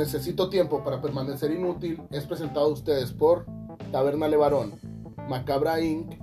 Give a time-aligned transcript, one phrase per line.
[0.00, 3.44] Necesito tiempo para permanecer inútil es presentado a ustedes por
[3.92, 4.80] Taberna Levarón,
[5.28, 6.14] Macabra Inc.,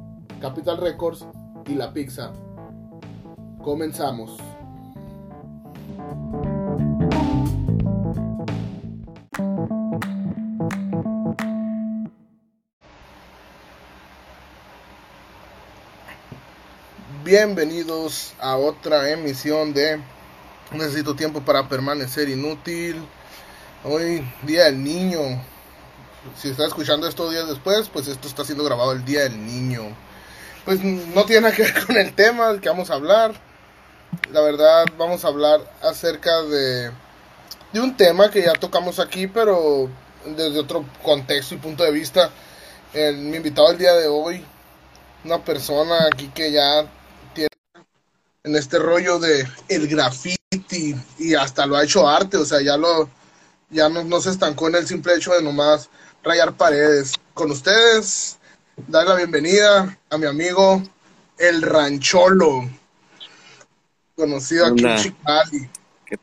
[0.41, 1.27] Capital Records
[1.67, 2.33] y La Pizza.
[3.63, 4.35] Comenzamos.
[17.23, 20.01] Bienvenidos a otra emisión de
[20.71, 22.95] Necesito tiempo para permanecer inútil.
[23.83, 25.19] Hoy, Día del Niño.
[26.35, 29.95] Si está escuchando esto días después, pues esto está siendo grabado el Día del Niño.
[30.65, 33.39] Pues no tiene nada que ver con el tema del que vamos a hablar.
[34.31, 36.91] La verdad, vamos a hablar acerca de,
[37.71, 39.89] de un tema que ya tocamos aquí, pero
[40.25, 42.31] desde otro contexto y punto de vista.
[42.93, 44.43] Mi invitado el día de hoy,
[45.23, 46.87] una persona aquí que ya
[47.35, 47.49] tiene
[48.43, 52.75] en este rollo de el graffiti y hasta lo ha hecho arte, o sea, ya
[52.75, 53.07] lo
[53.69, 55.89] ya no, no se estancó en el simple hecho de nomás
[56.23, 57.13] rayar paredes.
[57.33, 58.37] Con ustedes,
[58.87, 60.81] dar la bienvenida a mi amigo
[61.37, 62.69] El Rancholo,
[64.15, 64.97] conocido aquí en.
[64.97, 65.69] Chicali.
[66.05, 66.17] ¿Qué?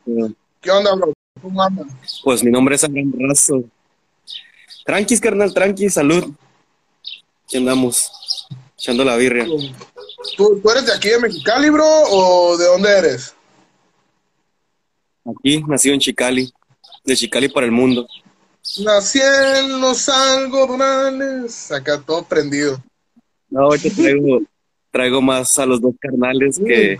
[0.61, 1.13] ¿Qué onda, bro?
[1.41, 1.87] ¿Cómo andas?
[2.23, 3.63] Pues mi nombre es Abraham Razo.
[4.85, 6.33] Tranquis, carnal, tranquis, salud.
[7.43, 9.45] Aquí andamos, echando la birria.
[10.35, 13.35] ¿Tú, ¿Tú eres de aquí de Mexicali, bro, o de dónde eres?
[15.25, 16.51] Aquí, nacido en Chicali,
[17.05, 18.07] de Chicali para el mundo.
[18.83, 22.83] Nací en los algodones, acá todo prendido.
[23.49, 24.41] No, ahorita traigo,
[24.91, 26.99] traigo más a los dos carnales que,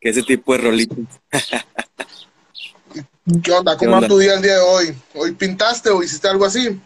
[0.00, 0.98] que ese tipo de rolitos.
[3.42, 3.76] ¿Qué onda?
[3.76, 4.94] ¿Qué ¿Cómo va tu día el día de hoy?
[5.14, 6.80] ¿Hoy pintaste o hiciste algo así?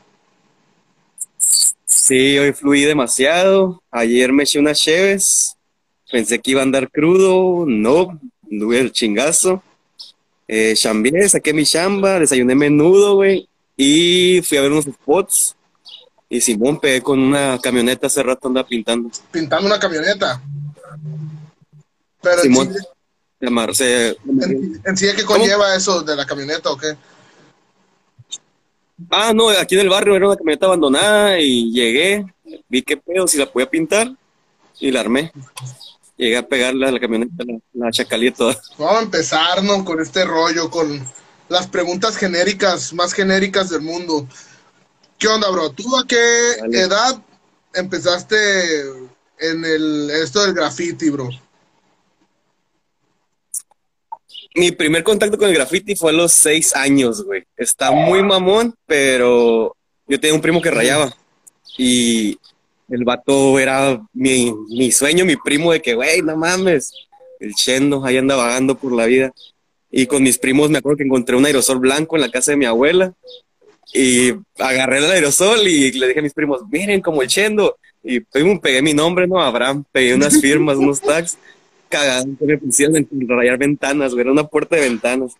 [1.84, 3.82] Sí, hoy fluí demasiado.
[3.90, 5.56] Ayer me eché unas cheves.
[6.10, 7.66] Pensé que iba a andar crudo.
[7.66, 8.18] No,
[8.50, 9.62] anduve el chingazo.
[10.52, 13.48] Eh, chambié, saqué mi chamba, desayuné menudo, güey.
[13.76, 15.54] Y fui a ver unos spots.
[16.28, 19.10] Y Simón pegué con una camioneta hace rato andaba pintando.
[19.30, 20.42] Pintando una camioneta.
[22.20, 22.74] Pero en Simón.
[23.40, 26.96] sí, amar- se- en, en sí, ¿qué conlleva eso de la camioneta o qué?
[29.08, 32.24] Ah, no, aquí en el barrio era una camioneta abandonada y llegué,
[32.68, 34.12] vi qué pedo, si la podía pintar
[34.80, 35.32] y la armé.
[36.20, 37.90] Llegué a pegarle a la camioneta, la, la.
[38.76, 39.82] Vamos a empezar, ¿no?
[39.86, 41.02] Con este rollo, con
[41.48, 44.28] las preguntas genéricas, más genéricas del mundo.
[45.16, 45.70] ¿Qué onda, bro?
[45.70, 46.16] ¿Tú a qué
[46.72, 47.22] edad
[47.72, 48.36] empezaste
[49.38, 51.30] en el esto del graffiti, bro?
[54.54, 57.46] Mi primer contacto con el graffiti fue a los seis años, güey.
[57.56, 59.74] Está muy mamón, pero
[60.06, 61.16] yo tenía un primo que rayaba
[61.78, 62.38] y
[62.90, 66.92] el vato era mi, mi sueño, mi primo de que, güey, no mames,
[67.38, 69.32] el chendo ahí anda vagando por la vida.
[69.90, 72.56] Y con mis primos me acuerdo que encontré un aerosol blanco en la casa de
[72.56, 73.12] mi abuela
[73.92, 77.76] y agarré el aerosol y le dije a mis primos, miren como el chendo.
[78.02, 79.40] Y pum, pegué mi nombre, ¿no?
[79.40, 81.36] Abraham, pegué unas firmas, unos tags
[81.88, 85.34] cagado que me pusieron en rayar ventanas, güey, era una puerta de ventanas.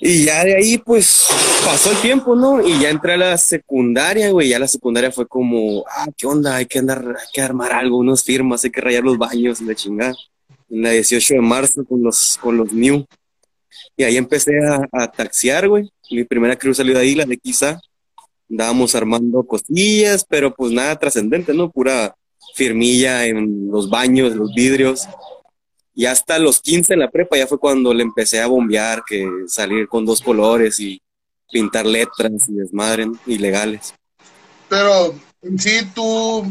[0.00, 1.26] Y ya de ahí, pues,
[1.64, 2.66] pasó el tiempo, ¿no?
[2.66, 6.56] Y ya entré a la secundaria, güey, ya la secundaria fue como, ah, ¿qué onda?
[6.56, 9.74] Hay que andar, hay que armar algo, unas firmas, hay que rayar los baños, la
[9.74, 10.14] chingada.
[10.68, 13.06] En la 18 de marzo con los, con los New.
[13.96, 15.88] Y ahí empecé a, a taxiar, güey.
[16.10, 17.80] Mi primera crew salió de ahí, la de Quizá.
[18.50, 21.70] Andábamos armando cosillas, pero pues nada trascendente, ¿no?
[21.70, 22.14] Pura
[22.54, 25.06] firmilla en los baños, los vidrios.
[25.98, 29.26] Y hasta los 15 en la prepa ya fue cuando le empecé a bombear, que
[29.48, 31.00] salir con dos colores y
[31.50, 33.18] pintar letras y desmadre, ¿no?
[33.26, 33.94] ilegales.
[34.68, 36.44] Pero en sí tú,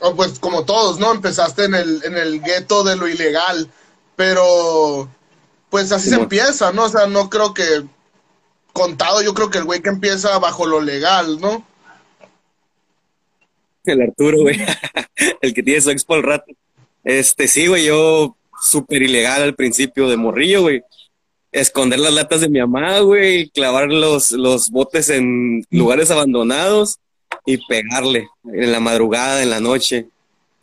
[0.00, 1.12] o pues como todos, ¿no?
[1.12, 3.70] Empezaste en el, en el gueto de lo ilegal,
[4.16, 5.10] pero
[5.68, 6.84] pues así se empieza, ¿no?
[6.84, 7.84] O sea, no creo que
[8.72, 11.66] contado, yo creo que el güey que empieza bajo lo legal, ¿no?
[13.84, 14.58] El Arturo, güey,
[15.42, 16.50] el que tiene su expo al rato.
[17.04, 20.82] Este, sí, güey, yo súper ilegal al principio de morrillo, güey.
[21.52, 26.98] Esconder las latas de mi mamá, güey, clavar los, los botes en lugares abandonados
[27.46, 30.08] y pegarle en la madrugada, en la noche.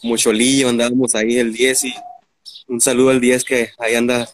[0.03, 1.93] Mucholillo, andábamos ahí el 10 y
[2.67, 4.29] un saludo al 10 que ahí anda,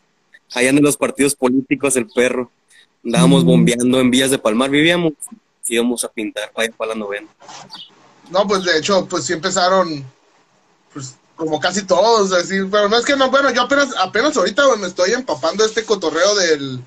[0.53, 2.51] ahí andan los partidos políticos, el perro.
[3.05, 5.13] Andábamos bombeando en Villas de Palmar, vivíamos,
[5.67, 7.27] íbamos a pintar para, para la novena.
[8.31, 10.03] No, pues de hecho, pues sí empezaron,
[10.93, 14.75] pues como casi todos, así, pero no es que no, bueno, yo apenas, apenas ahorita
[14.75, 16.83] me estoy empapando este cotorreo del,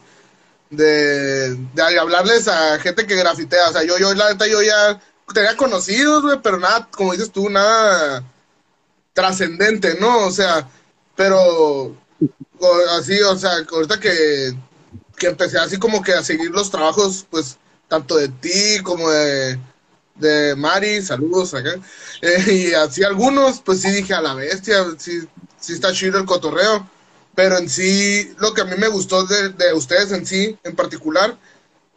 [0.68, 5.00] de, de hablarles a gente que grafitea, o sea, yo, yo, la neta, yo ya
[5.32, 8.22] tenía conocidos, güey, pero nada, como dices tú, nada
[9.14, 10.26] trascendente, ¿no?
[10.26, 10.68] O sea,
[11.16, 11.96] pero
[12.98, 14.54] así, o sea, ahorita que,
[15.16, 17.56] que empecé así como que a seguir los trabajos, pues,
[17.88, 19.58] tanto de ti como de,
[20.14, 25.20] de Mari, saludos eh, y así algunos, pues sí dije a la bestia, sí,
[25.58, 26.88] sí está chido el cotorreo,
[27.34, 30.76] pero en sí, lo que a mí me gustó de, de ustedes en sí, en
[30.76, 31.36] particular,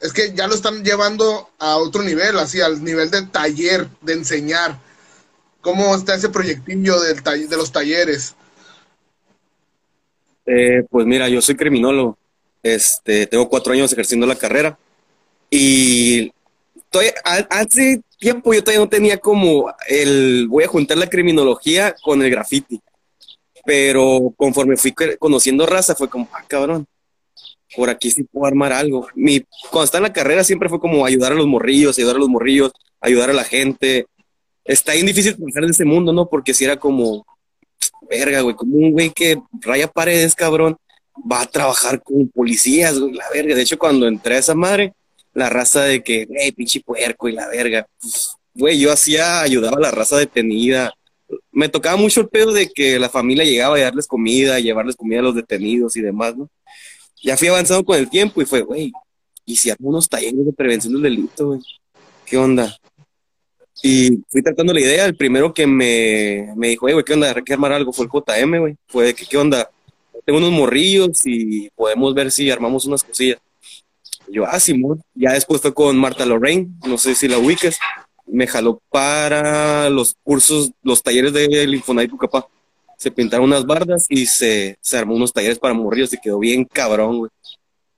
[0.02, 4.14] es que ya lo están llevando a otro nivel, así al nivel de taller, de
[4.14, 4.80] enseñar.
[5.62, 8.36] ¿Cómo está ese proyectillo del de los talleres?
[10.46, 12.18] Eh, pues mira, yo soy criminólogo.
[12.62, 14.78] Este, tengo cuatro años ejerciendo la carrera.
[15.50, 16.32] Y
[17.50, 22.30] hace tiempo yo todavía no tenía como el voy a juntar la criminología con el
[22.30, 22.82] graffiti.
[23.66, 26.86] Pero conforme fui conociendo raza, fue como, ah, cabrón,
[27.76, 29.08] por aquí sí puedo armar algo.
[29.16, 32.20] Mi, cuando estaba en la carrera siempre fue como ayudar a los morrillos, ayudar a
[32.20, 32.72] los morrillos,
[33.02, 34.06] ayudar a la gente.
[34.64, 36.30] Está bien difícil pensar en ese mundo, ¿no?
[36.30, 37.26] Porque si era como,
[38.10, 40.78] verga, güey, como un güey que raya paredes, cabrón,
[41.32, 43.56] va a trabajar con policías, güey, la verga.
[43.56, 44.94] De hecho, cuando entré a esa madre,
[45.36, 49.78] la raza de que, güey, pinche puerco y la verga, pues, güey, yo hacía, ayudaba
[49.78, 50.94] a la raza detenida.
[51.52, 55.20] Me tocaba mucho el pedo de que la familia llegaba a darles comida, llevarles comida
[55.20, 56.50] a los detenidos y demás, ¿no?
[57.22, 58.94] Ya fui avanzando con el tiempo y fue, güey,
[59.46, 61.60] ¿y si hago unos talleres de prevención del delito, güey?
[62.26, 62.76] ¿Qué onda?
[63.84, 65.06] Y fui tratando la idea.
[65.06, 67.34] El primero que me, me dijo, güey, ¿qué onda?
[67.36, 67.92] Hay que armar algo.
[67.92, 68.76] Fue el JM, güey.
[68.88, 69.70] Fue que, ¿qué onda?
[70.26, 73.40] Tengo unos morrillos y podemos ver si armamos unas cosillas.
[74.30, 75.02] Yo, ah, Simón.
[75.14, 76.70] Ya después fue con Marta Lorraine.
[76.86, 77.78] No sé si la ubiques.
[78.28, 82.48] Me jaló para los cursos, los talleres del Infonavit capaz
[82.98, 86.66] Se pintaron unas bardas y se, se armó unos talleres para morrillos y quedó bien
[86.66, 87.32] cabrón, güey.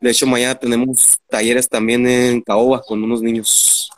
[0.02, 3.90] De hecho, mañana tenemos talleres también en Caoba con unos niños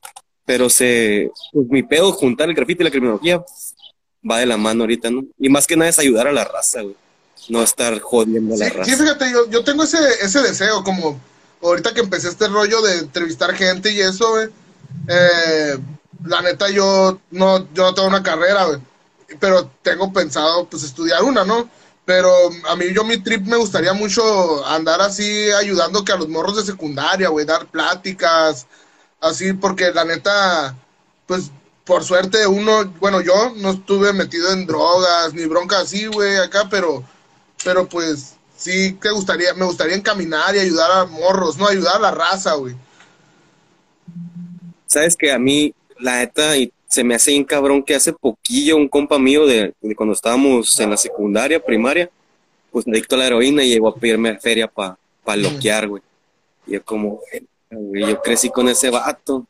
[0.50, 3.40] pero se, pues mi pedo juntar el grafito y la criminología
[4.28, 5.24] va de la mano ahorita, ¿no?
[5.38, 6.96] Y más que nada es ayudar a la raza, güey.
[7.50, 8.90] No estar jodiendo a la raza.
[8.90, 11.22] Sí, fíjate, yo, yo tengo ese, ese deseo, como
[11.62, 14.48] ahorita que empecé este rollo de entrevistar gente y eso, güey.
[15.08, 15.78] Eh,
[16.26, 18.80] la neta, yo no, yo no tengo una carrera, güey.
[19.40, 21.70] Pero tengo pensado, pues, estudiar una, ¿no?
[22.06, 22.32] Pero
[22.68, 26.58] a mí, yo, mi trip me gustaría mucho andar así ayudando que a los morros
[26.58, 28.66] de secundaria, güey, dar pláticas,
[29.22, 30.76] así porque la neta,
[31.28, 31.52] pues
[31.86, 36.68] por suerte uno, bueno, yo no estuve metido en drogas ni bronca así, güey, acá,
[36.70, 37.04] pero,
[37.64, 42.00] pero pues sí que gustaría, me gustaría encaminar y ayudar a morros, no ayudar a
[42.00, 42.76] la raza, güey.
[44.86, 48.76] Sabes que a mí, la neta, y se me hace bien cabrón que hace poquillo
[48.76, 52.10] un compa mío de, cuando estábamos en la secundaria, primaria,
[52.72, 56.04] pues me dictó la heroína y llegó a pedirme feria para pa loquear, güey.
[56.68, 57.22] Y yo como,
[57.72, 59.46] yo crecí con ese vato.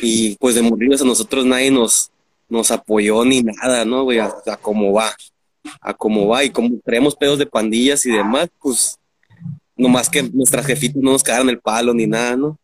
[0.00, 2.10] Y pues de morirnos a nosotros nadie nos,
[2.48, 4.18] nos apoyó ni nada, ¿no, güey?
[4.18, 5.14] A, cómo va.
[5.80, 6.44] A cómo va.
[6.44, 8.98] Y como traemos pedos de pandillas y demás, pues
[9.76, 12.58] nomás que nuestras jefitas no nos cagaron el palo ni nada, ¿no?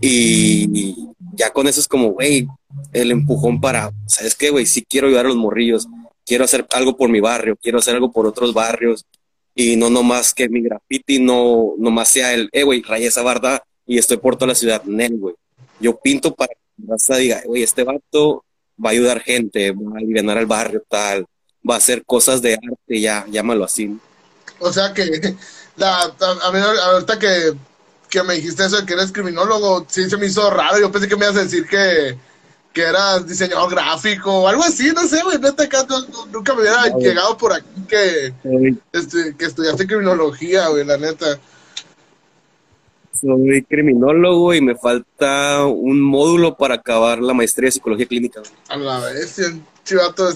[0.00, 2.46] Y, ya con eso es como, güey,
[2.92, 4.66] el empujón para, ¿sabes qué, güey?
[4.66, 5.88] Sí quiero ayudar a los morrillos,
[6.24, 9.04] quiero hacer algo por mi barrio, quiero hacer algo por otros barrios,
[9.54, 13.62] y no nomás que mi graffiti no nomás sea el, eh, güey, raya esa barda
[13.86, 15.34] y estoy por toda la ciudad, Nel, güey.
[15.80, 18.44] Yo pinto para que la raza diga, güey, este vato
[18.82, 21.26] va a ayudar gente, va a aliviar al barrio, tal,
[21.68, 23.98] va a hacer cosas de arte, ya, llámalo así.
[24.58, 25.04] O sea que,
[25.76, 27.54] la, a, mí, ahorita que,
[28.08, 30.78] que me dijiste eso de que eres criminólogo, sí se me hizo raro.
[30.78, 32.16] Yo pensé que me ibas a decir que,
[32.72, 35.64] que eras diseñador gráfico o algo así, no sé, güey, neta,
[36.32, 38.34] nunca me hubiera llegado por aquí que,
[38.92, 41.38] este, que estudiaste criminología, güey, la neta
[43.24, 48.42] soy criminólogo y me falta un módulo para acabar la maestría de psicología clínica.
[48.68, 49.40] A la vez,
[49.84, 50.28] chivato,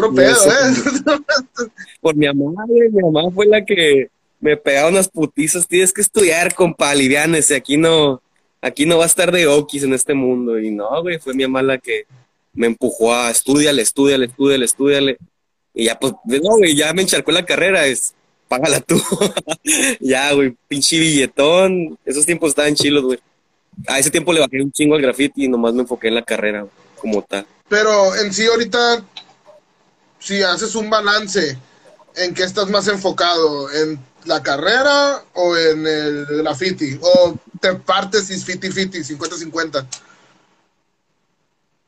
[0.00, 1.70] otro pedo, ¿eh?
[2.00, 4.08] Por mi mamá, mi mamá fue la que
[4.40, 5.68] me pegaba unas putizas.
[5.68, 7.54] Tienes que estudiar, compa, aliviánese.
[7.54, 8.22] Aquí no,
[8.60, 10.58] aquí no va a estar de okis en este mundo.
[10.58, 12.06] Y no, güey, fue mi mamá la que
[12.52, 15.18] me empujó a estudiale, estudiale, estudiale, estudiale.
[15.74, 17.86] Y ya, pues, no, güey, ya me encharcó la carrera.
[17.86, 18.14] Es,
[18.48, 19.00] págala tú.
[20.00, 21.98] ya, güey, pinche billetón.
[22.04, 23.18] Esos tiempos estaban chilos, güey.
[23.86, 26.22] A ese tiempo le bajé un chingo al graffiti y nomás me enfoqué en la
[26.22, 26.66] carrera
[27.00, 27.46] como tal.
[27.68, 29.04] Pero en sí ahorita,
[30.20, 31.58] si haces un balance,
[32.14, 33.72] ¿en qué estás más enfocado?
[33.72, 36.96] ¿En la carrera o en el graffiti?
[37.00, 39.86] ¿O te partes y 50-50, 50-50?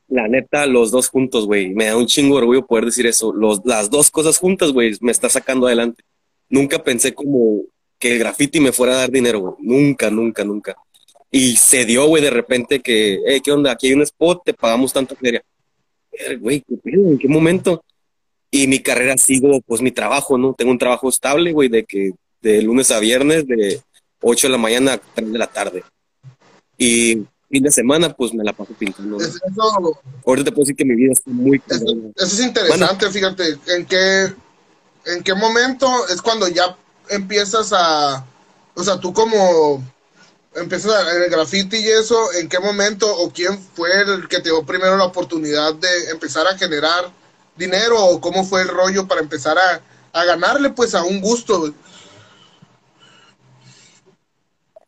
[0.09, 1.71] La neta, los dos juntos, güey.
[1.71, 3.33] Me da un chingo de orgullo poder decir eso.
[3.33, 6.03] Los, las dos cosas juntas, güey, me está sacando adelante
[6.53, 7.63] nunca pensé como
[7.99, 9.55] que el graffiti me fuera a dar dinero, güey.
[9.61, 10.77] Nunca, nunca, nunca.
[11.31, 13.73] Y se dio, güey, de repente que, eh, ¿qué onda?
[13.73, 15.43] Aquí hay un spot, te pagamos tanta feria.
[16.39, 17.83] Güey, ¿qué ¿En qué momento?
[18.55, 20.55] Y mi carrera sigo, pues mi trabajo, ¿no?
[20.55, 23.81] Tengo un trabajo estable, güey, de que de lunes a viernes, de
[24.21, 25.83] 8 de la mañana a 3 de la tarde.
[26.77, 29.19] Y fin de semana, pues me la paso pintando.
[29.19, 29.39] Eso,
[30.27, 33.87] Ahorita te puedo decir que mi vida está muy eso, eso es interesante, fíjate, en
[33.87, 34.35] qué,
[35.07, 36.77] en qué momento es cuando ya
[37.09, 38.25] empiezas a,
[38.75, 39.83] o sea, tú como
[40.55, 44.51] empiezas en el graffiti y eso, ¿en qué momento o quién fue el que te
[44.51, 47.11] dio primero la oportunidad de empezar a generar
[47.57, 49.83] dinero o cómo fue el rollo para empezar a,
[50.13, 51.73] a ganarle pues a un gusto?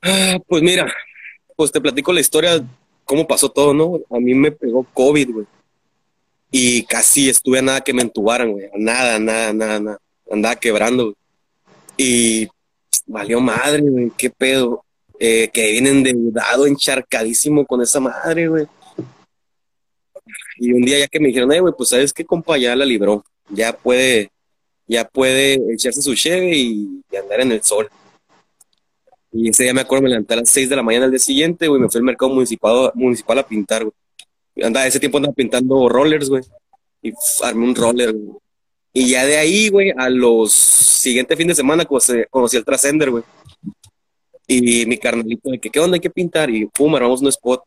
[0.02, 0.87] Ah, pues mira,
[1.56, 2.62] pues te platico la historia,
[3.04, 4.00] cómo pasó todo, ¿no?
[4.14, 5.47] A mí me pegó COVID, güey.
[6.50, 8.68] Y casi estuve a nada que me entubaran, güey.
[8.76, 9.99] Nada, nada, nada, nada.
[10.30, 11.16] Andaba quebrando, güey.
[11.97, 12.49] Y
[13.06, 14.12] valió madre, güey.
[14.16, 14.85] ¿Qué pedo?
[15.18, 18.66] Eh, que viene endeudado, encharcadísimo con esa madre, güey.
[20.58, 22.84] Y un día ya que me dijeron, eh, güey, pues sabes qué, compa, ya la
[22.84, 23.25] libró.
[23.50, 24.30] Ya puede,
[24.87, 27.88] ya puede echarse su cheve y, y andar en el sol.
[29.32, 31.18] Y ese día me acuerdo, me levanté a las 6 de la mañana al día
[31.18, 33.94] siguiente, güey, me fui al mercado municipal, municipal a pintar, güey.
[34.64, 36.42] Andaba, ese tiempo andaba pintando rollers, güey.
[37.02, 38.38] Y pf, armé un roller, güey.
[38.92, 43.25] Y ya de ahí, güey, a los siguiente fin de semana conocí, el Trascender, güey.
[44.46, 46.49] Y mi carnalito de que, ¿qué onda hay que pintar?
[46.49, 47.64] Y pum, armamos un spot.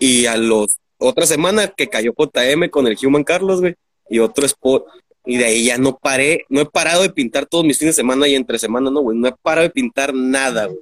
[0.00, 3.74] Y a los otra semana que cayó JM con el Human Carlos, güey.
[4.08, 4.84] Y otro spot.
[5.24, 8.00] Y de ahí ya no paré, no he parado de pintar todos mis fines de
[8.00, 9.18] semana y entre semana, no, güey.
[9.18, 10.78] No he parado de pintar nada, güey.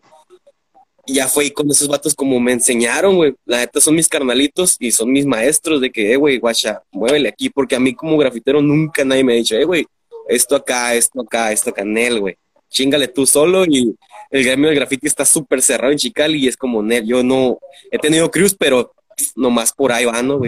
[1.06, 3.34] Y ya fue con esos vatos como me enseñaron, güey.
[3.44, 7.28] La neta son mis carnalitos y son mis maestros de que, eh, güey, guacha, muévele
[7.28, 7.50] aquí.
[7.50, 9.86] Porque a mí como grafitero nunca nadie me ha dicho, eh, güey,
[10.28, 12.36] esto acá, esto acá, esto acá, Nel, güey.
[12.68, 13.94] Chingale tú solo y
[14.30, 17.58] el gremio del graffiti está súper cerrado en Chical y es como, Nel, yo no,
[17.90, 18.92] he tenido cruz, pero
[19.36, 20.40] nomás por ahí va, ¿no,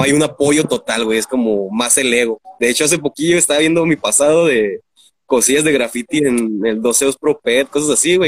[0.00, 2.40] hay un apoyo total, es como más el ego.
[2.58, 4.80] De hecho, hace poquillo estaba viendo mi pasado de
[5.26, 8.18] cosillas de graffiti en el Doceos Pro Pet, cosas así,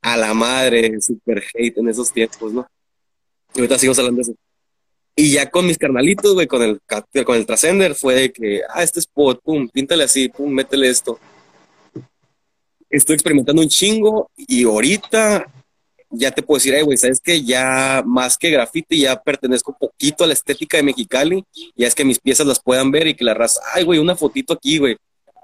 [0.00, 2.66] a la madre, super hate en esos tiempos, ¿no?
[3.54, 4.22] Y ahorita sigo hablando.
[5.16, 6.80] Y ya con mis carnalitos, con el,
[7.24, 11.18] con el Trascender, fue de que, ah, este spot, pum, píntale así, pum, métele esto.
[12.88, 15.52] Estoy experimentando un chingo y ahorita
[16.10, 19.78] ya te puedo decir, ay, güey, sabes que ya más que graffiti, ya pertenezco un
[19.78, 21.44] poquito a la estética de Mexicali,
[21.76, 24.16] ya es que mis piezas las puedan ver y que la raza, ay, güey, una
[24.16, 24.96] fotito aquí, güey,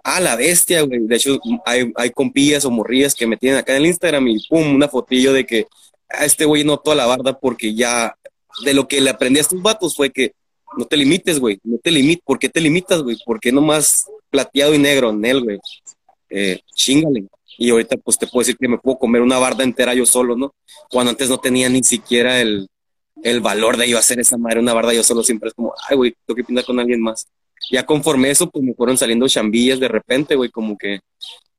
[0.04, 1.00] ah, la bestia, güey.
[1.06, 4.46] De hecho, hay, hay compillas o morrillas que me tienen acá en el Instagram y
[4.46, 5.66] pum, una fotillo de que
[6.08, 8.14] a este güey no toda la barda porque ya
[8.64, 10.32] de lo que le aprendí a estos vatos fue que
[10.76, 12.22] no te limites, güey, no te limites.
[12.24, 13.16] ¿Por qué te limitas, güey?
[13.24, 15.58] ¿Por qué nomás plateado y negro en él, güey?
[16.30, 17.26] Eh, chingale.
[17.58, 20.36] Y ahorita pues te puedo decir que me puedo comer una barda entera yo solo,
[20.36, 20.54] ¿no?
[20.90, 22.68] Cuando antes no tenía ni siquiera el,
[23.22, 25.96] el valor de yo hacer esa madre, una barda yo solo siempre es como, ay,
[25.96, 27.26] güey, tengo que pintar con alguien más
[27.70, 31.00] ya conforme eso, pues me fueron saliendo chambillas de repente, güey, como que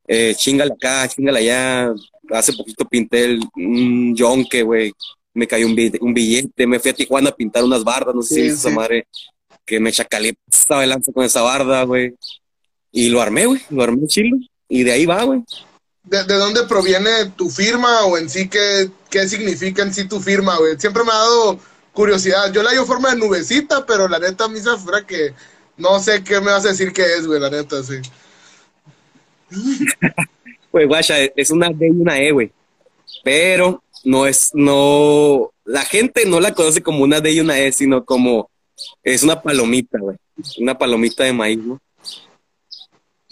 [0.08, 1.94] eh, chingala acá, chingala allá.
[2.32, 4.94] Hace poquito pinté el, un yonque, güey.
[5.34, 8.22] Me cayó un billete, un billete, me fui a Tijuana a pintar unas bardas, no
[8.22, 8.75] sé Sí, si esa sí.
[8.75, 9.08] madre
[9.66, 12.14] que me chacalé, estaba lanza con esa barda, güey.
[12.92, 14.38] Y lo armé, güey, lo armé chilo.
[14.70, 15.44] Y de ahí va, güey.
[16.05, 20.19] ¿De, de dónde proviene tu firma o en sí qué, qué significa en sí tu
[20.19, 20.77] firma, güey?
[20.77, 21.59] Siempre me ha dado
[21.93, 22.51] curiosidad.
[22.53, 25.33] Yo la dio forma de nubecita, pero la neta a mí se fuera que
[25.77, 27.95] no sé qué me vas a decir que es, güey, la neta, sí.
[30.71, 32.51] Pues, guacha, es una D y una E, güey.
[33.24, 37.71] Pero no es, no, la gente no la conoce como una D y una E,
[37.71, 38.50] sino como,
[39.01, 40.17] es una palomita, güey.
[40.57, 41.79] Una palomita de maíz, ¿no?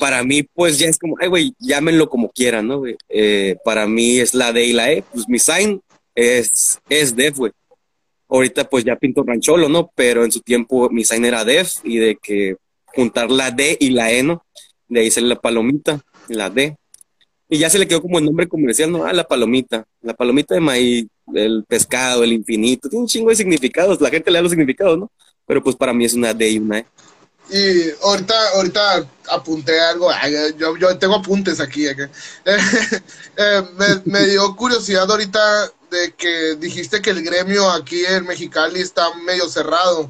[0.04, 2.98] Para mí, pues ya es como, ay, güey, llámenlo como quieran, ¿no, güey?
[3.08, 5.02] Eh, para mí es la D y la E.
[5.14, 5.82] Pues mi sign
[6.14, 7.54] es, es Def, güey.
[8.28, 9.90] Ahorita, pues ya pinto rancholo, ¿no?
[9.96, 12.58] Pero en su tiempo mi sign era Def y de que
[12.88, 14.44] juntar la D y la E, ¿no?
[14.90, 16.76] De ahí sale la palomita, la D.
[17.48, 19.06] Y ya se le quedó como el nombre comercial, ¿no?
[19.06, 19.86] Ah, la palomita.
[20.02, 22.90] La palomita de maíz, el pescado, el infinito.
[22.90, 24.02] Tiene un chingo de significados.
[24.02, 25.10] La gente le da los significados, ¿no?
[25.48, 26.86] Pero pues para mí es una D y una E.
[27.50, 30.10] Y ahorita, ahorita apunté algo,
[30.58, 31.88] yo, yo tengo apuntes aquí.
[31.88, 32.10] acá.
[33.36, 38.80] Eh, me, me dio curiosidad ahorita de que dijiste que el gremio aquí en Mexicali
[38.80, 40.08] está medio cerrado.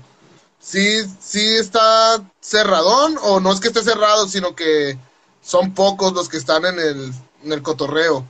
[0.60, 4.98] ¿Sí, sí está cerradón o no es que esté cerrado, sino que
[5.42, 7.13] son pocos los que están en el,
[7.44, 8.25] en el cotorreo?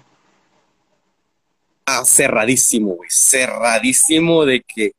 [1.85, 3.09] Ah, cerradísimo, güey.
[3.11, 4.93] Cerradísimo de que.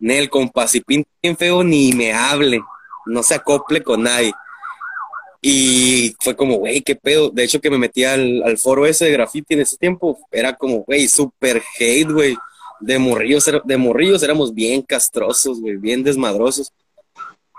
[0.00, 2.60] Nel, compa, si pinta bien feo, ni me hable.
[3.06, 4.32] No se acople con nadie.
[5.40, 7.30] Y fue como, güey, qué pedo.
[7.30, 10.54] De hecho, que me metí al, al foro ese de graffiti en ese tiempo, era
[10.56, 12.36] como, güey, super hate, güey.
[12.80, 16.72] De morrillos, de morrillos éramos bien castrosos, güey, bien desmadrosos.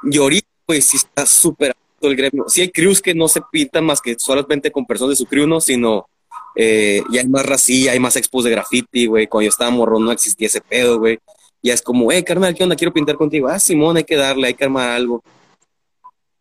[0.03, 2.46] Y ahorita, pues, sí está súper alto el gremio.
[2.48, 5.48] Sí hay crews que no se pintan más que solamente con personas de su crew,
[5.48, 5.62] ¿no?
[5.62, 6.08] Sino
[6.55, 9.27] Eh, ya hay más racilla, hay más expos de graffiti, güey.
[9.27, 11.19] Cuando yo estaba morro no existía ese pedo, güey.
[11.62, 12.75] Ya es como, eh, carnal, ¿qué onda?
[12.75, 13.48] Quiero pintar contigo.
[13.48, 15.24] Ah, Simón, hay que darle, hay que armar algo.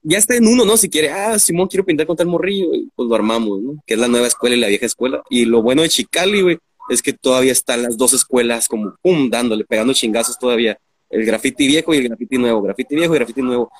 [0.03, 0.77] Ya está en uno, ¿no?
[0.77, 3.83] Si quiere, ah, Simón, quiero pintar con tal morrillo, pues lo armamos, ¿no?
[3.87, 5.23] Que es la nueva escuela y la vieja escuela.
[5.29, 6.59] Y lo bueno de Chicali, güey,
[6.89, 10.79] es que todavía están las dos escuelas como, pum, dándole, pegando chingazos todavía.
[11.11, 13.71] El graffiti viejo y el graffiti nuevo, graffiti viejo y graffiti nuevo.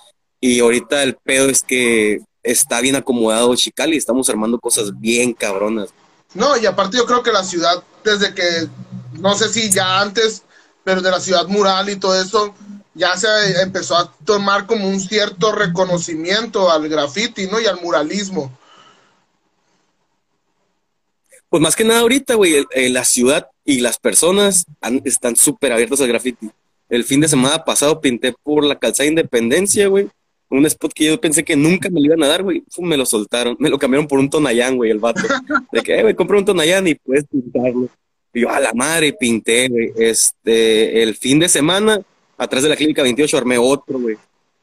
[0.41, 5.91] Y ahorita el pedo es que está bien acomodado Chicali, estamos armando cosas bien cabronas.
[6.35, 8.69] No, y aparte yo creo que la ciudad, desde que,
[9.13, 10.43] no sé si ya antes,
[10.89, 12.55] pero de la ciudad mural y todo eso,
[12.95, 13.29] ya se
[13.61, 17.61] empezó a tomar como un cierto reconocimiento al graffiti, ¿no?
[17.61, 18.51] Y al muralismo.
[21.51, 24.65] Pues más que nada ahorita, güey, la ciudad y las personas
[25.05, 26.51] están súper abiertas al graffiti.
[26.89, 30.09] El fin de semana pasado pinté por la calzada Independencia, güey
[30.51, 32.65] un spot que yo pensé que nunca me lo iban a dar, güey.
[32.79, 33.57] Me lo soltaron.
[33.59, 35.21] Me lo cambiaron por un Tonayán, güey, el vato.
[35.71, 37.91] De que, eh, güey, compré un Tonayán y puedes pintarlo.
[38.33, 39.93] Y yo, a la madre, pinté, güey.
[39.97, 42.01] Este, el fin de semana,
[42.37, 44.17] atrás de la clínica 28, armé otro, güey.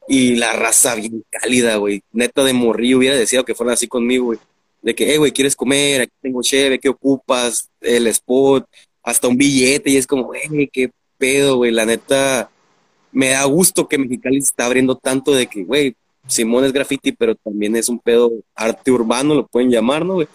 [0.08, 2.02] Y la raza bien cálida, güey.
[2.12, 4.38] Neta de morrillo, hubiera deseado que fueran así conmigo, güey.
[4.82, 6.02] De que, eh, güey, ¿quieres comer?
[6.02, 7.68] Aquí tengo cheve, ¿qué ocupas?
[7.80, 8.66] El spot,
[9.02, 9.90] hasta un billete.
[9.90, 11.72] Y es como, güey, qué pedo, güey.
[11.72, 12.50] La neta,
[13.12, 15.96] me da gusto que Mexicali está abriendo tanto de que, güey,
[16.26, 20.28] Simón es graffiti, pero también es un pedo arte urbano, lo pueden llamar, ¿no, güey?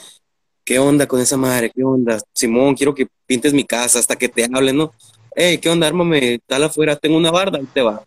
[0.63, 1.71] ¿Qué onda con esa madre?
[1.73, 2.19] ¿Qué onda?
[2.33, 4.93] Simón, quiero que pintes mi casa hasta que te hablen, ¿no?
[5.35, 5.87] Hey, ¿qué onda?
[5.87, 8.03] Ármame, tal afuera, tengo una barda, ahí te va.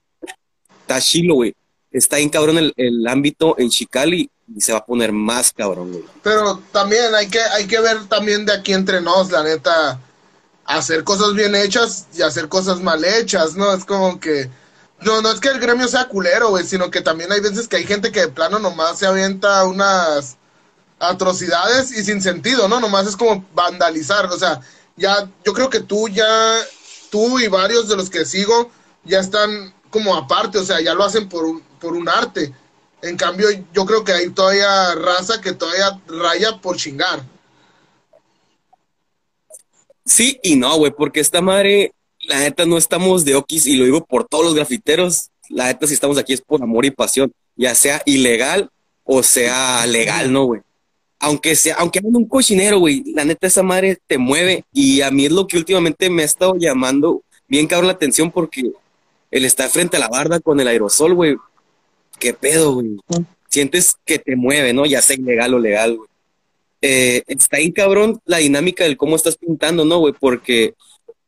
[0.80, 1.54] Está chilo, güey.
[1.90, 5.92] Está bien cabrón el, el ámbito en Chicali y se va a poner más cabrón,
[5.92, 6.04] güey.
[6.22, 9.98] Pero también hay que, hay que ver también de aquí entre nos, la neta,
[10.64, 13.72] hacer cosas bien hechas y hacer cosas mal hechas, ¿no?
[13.72, 14.50] Es como que
[15.00, 17.76] no, no es que el gremio sea culero, güey, sino que también hay veces que
[17.76, 20.36] hay gente que de plano nomás se avienta unas
[21.08, 22.80] atrocidades y sin sentido, ¿no?
[22.80, 24.60] Nomás es como vandalizar, o sea,
[24.96, 26.60] ya, yo creo que tú ya,
[27.10, 28.70] tú y varios de los que sigo
[29.04, 32.52] ya están como aparte, o sea, ya lo hacen por un, por un arte.
[33.02, 37.22] En cambio, yo creo que hay todavía raza que todavía raya por chingar.
[40.06, 43.84] Sí y no, güey, porque esta madre la neta no estamos de okis y lo
[43.84, 45.30] digo por todos los grafiteros.
[45.50, 48.70] La neta, si estamos aquí es por amor y pasión, ya sea ilegal
[49.04, 50.62] o sea legal, ¿no, güey?
[51.24, 55.10] Aunque sea, aunque hagan un cochinero, güey, la neta esa madre te mueve y a
[55.10, 58.72] mí es lo que últimamente me ha estado llamando bien cabrón la atención porque
[59.30, 61.36] el estar frente a la barda con el aerosol, güey,
[62.18, 62.98] qué pedo, güey.
[63.48, 64.84] Sientes que te mueve, ¿no?
[64.84, 66.08] Ya sea ilegal o legal, güey.
[66.82, 70.12] Eh, está ahí cabrón la dinámica del cómo estás pintando, ¿no, güey?
[70.12, 70.74] Porque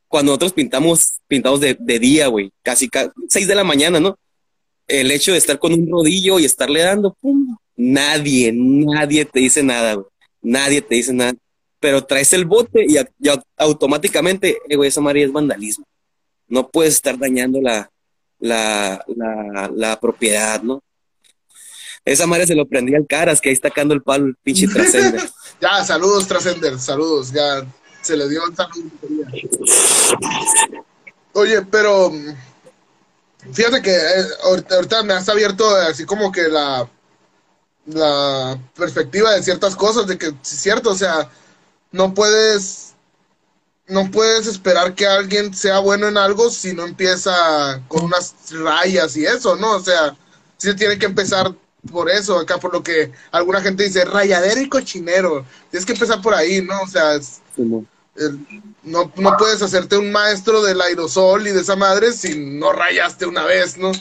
[0.08, 4.18] cuando nosotros pintamos, pintamos de, día, güey, casi, casi seis de la mañana, ¿no?
[4.86, 9.62] El hecho de estar con un rodillo y estarle dando, pum, nadie, nadie te dice
[9.62, 10.06] nada, güey.
[10.42, 11.34] Nadie te dice nada.
[11.80, 12.96] Pero traes el bote y,
[13.56, 15.86] automáticamente, eh, güey, esa María es vandalismo.
[16.48, 17.90] No puedes estar dañando la,
[18.38, 19.04] la,
[19.74, 20.82] la, propiedad, ¿no?
[22.04, 24.68] Esa madre se lo prendía al caras, que ahí está cando el palo el pinche
[24.72, 25.28] Trascender.
[25.60, 27.66] ya, saludos, Trascender, saludos, ya
[28.00, 28.90] se le dio el saludo.
[31.32, 32.12] Oye, pero
[33.52, 36.88] fíjate que eh, ahorita, me has abierto así como que la,
[37.86, 41.30] la perspectiva de ciertas cosas, de que es cierto, o sea,
[41.92, 42.86] no puedes
[43.88, 49.16] no puedes esperar que alguien sea bueno en algo si no empieza con unas rayas
[49.16, 49.76] y eso, ¿no?
[49.76, 50.16] O sea,
[50.56, 51.54] sí tiene que empezar
[51.92, 55.46] por eso, acá por lo que alguna gente dice, rayadero y cochinero.
[55.70, 56.80] Tienes que empezar por ahí, ¿no?
[56.82, 57.40] O sea, es,
[58.82, 63.26] no, no puedes hacerte un maestro del aerosol y de esa madre si no rayaste
[63.26, 63.92] una vez, ¿no?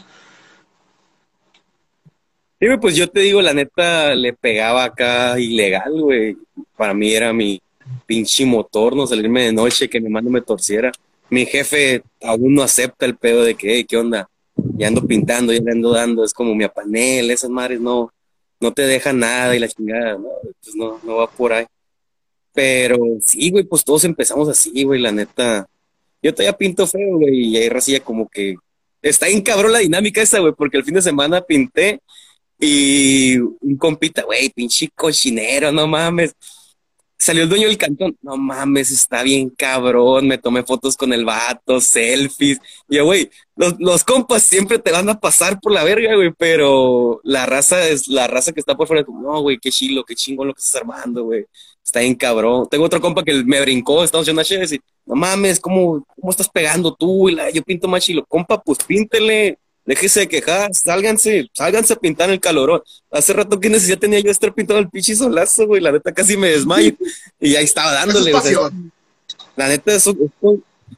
[2.65, 6.36] Sí, pues yo te digo, la neta, le pegaba acá ilegal, güey.
[6.75, 7.62] Para mí era mi
[8.08, 10.91] pinche motor, no salirme de noche, que mi mano me torciera.
[11.30, 14.28] Mi jefe aún no acepta el pedo de que, ¿qué onda?
[14.56, 18.12] Ya ando pintando, ya le ando dando, es como mi apanel, esas madres no,
[18.60, 21.67] no te dejan nada y la chingada, no, pues no, no va por ahí.
[22.51, 25.67] Pero sí, güey, pues todos empezamos así, güey, la neta.
[26.19, 28.56] Yo todavía pinto feo, güey, y ahí racía como que
[29.04, 32.01] está bien la dinámica esa, güey, porque el fin de semana pinté
[32.59, 36.33] y un compita, güey, pinche cochinero, no mames.
[37.17, 41.25] Salió el dueño del cantón, no mames, está bien cabrón, me tomé fotos con el
[41.25, 42.59] vato, selfies.
[42.89, 47.21] Y güey, los, los compas siempre te van a pasar por la verga, güey, pero
[47.23, 50.47] la raza es la raza que está por fuera, no, güey, qué chilo, qué chingón
[50.49, 51.45] lo que estás armando, güey
[51.85, 52.67] está bien cabrón.
[52.69, 56.93] Tengo otro compa que me brincó, estamos haciendo y no mames, ¿cómo, ¿cómo estás pegando
[56.93, 57.29] tú?
[57.29, 58.25] Y la, yo pinto más chilo.
[58.25, 59.59] Compa, pues píntele.
[59.86, 62.82] Déjese de quejar, sálganse, sálganse a pintar el calorón.
[63.12, 65.80] Hace rato que necesidad tenía yo estar pintando el pinche solazo, güey.
[65.80, 66.93] La neta casi me desmayo.
[67.39, 68.32] y ahí estaba dándole.
[69.56, 70.15] la neta, eso,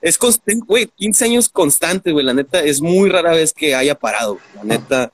[0.02, 0.88] es constante, güey.
[0.96, 2.26] 15 años constante, güey.
[2.26, 4.40] La neta, es muy rara vez que haya parado.
[4.56, 5.12] La neta.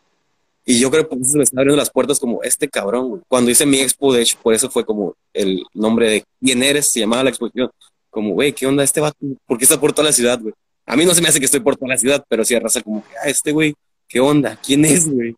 [0.66, 3.22] Y yo creo que por eso me está abriendo las puertas como este cabrón, güey.
[3.28, 6.92] Cuando hice mi expo, de hecho, por eso fue como el nombre de quién eres,
[6.92, 7.72] se llamaba la exposición.
[8.12, 9.18] Como, güey, ¿qué onda este vato?
[9.48, 10.54] ¿Por qué está por toda la ciudad, güey?
[10.86, 12.82] A mí no se me hace que estoy por toda la ciudad, pero sí arrasa
[12.82, 13.74] como, ah, este güey,
[14.08, 14.60] ¿qué onda?
[14.64, 15.36] ¿Quién es, güey?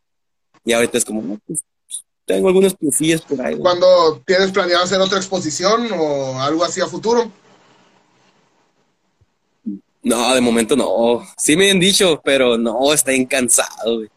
[0.64, 1.64] Y ahorita es como, no, pues,
[2.26, 3.56] tengo algunas cosillas por ahí.
[3.56, 7.32] ¿Cuándo tienes planeado hacer otra exposición o algo así a futuro?
[10.02, 11.24] No, de momento no.
[11.38, 14.10] Sí me han dicho, pero no, está bien cansado, güey.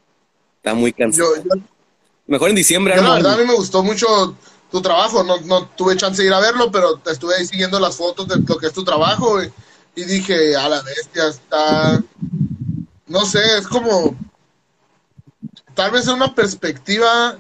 [0.57, 1.29] Está muy cansado.
[2.27, 2.97] Mejor en diciembre.
[2.97, 4.35] la verdad, a mí me gustó mucho
[4.71, 5.23] tu trabajo.
[5.23, 8.37] No, no tuve chance de ir a verlo, pero estuve ahí siguiendo las fotos de
[8.37, 9.51] lo que es tu trabajo, güey
[9.99, 12.01] y dije, a la bestia, está,
[13.09, 14.17] no sé, es como,
[15.75, 17.37] tal vez en una perspectiva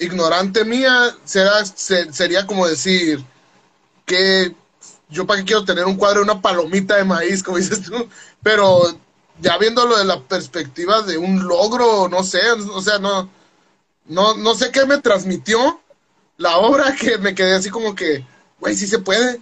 [0.00, 3.24] ignorante mía, será, sería como decir
[4.04, 4.52] que
[5.08, 8.08] yo para qué quiero tener un cuadro de una palomita de maíz, como dices tú,
[8.42, 8.98] pero
[9.40, 13.30] ya viéndolo de la perspectiva de un logro, no sé, o sea, no,
[14.06, 15.80] no, no sé qué me transmitió
[16.36, 18.26] la obra que me quedé así como que,
[18.58, 19.40] güey, sí se puede.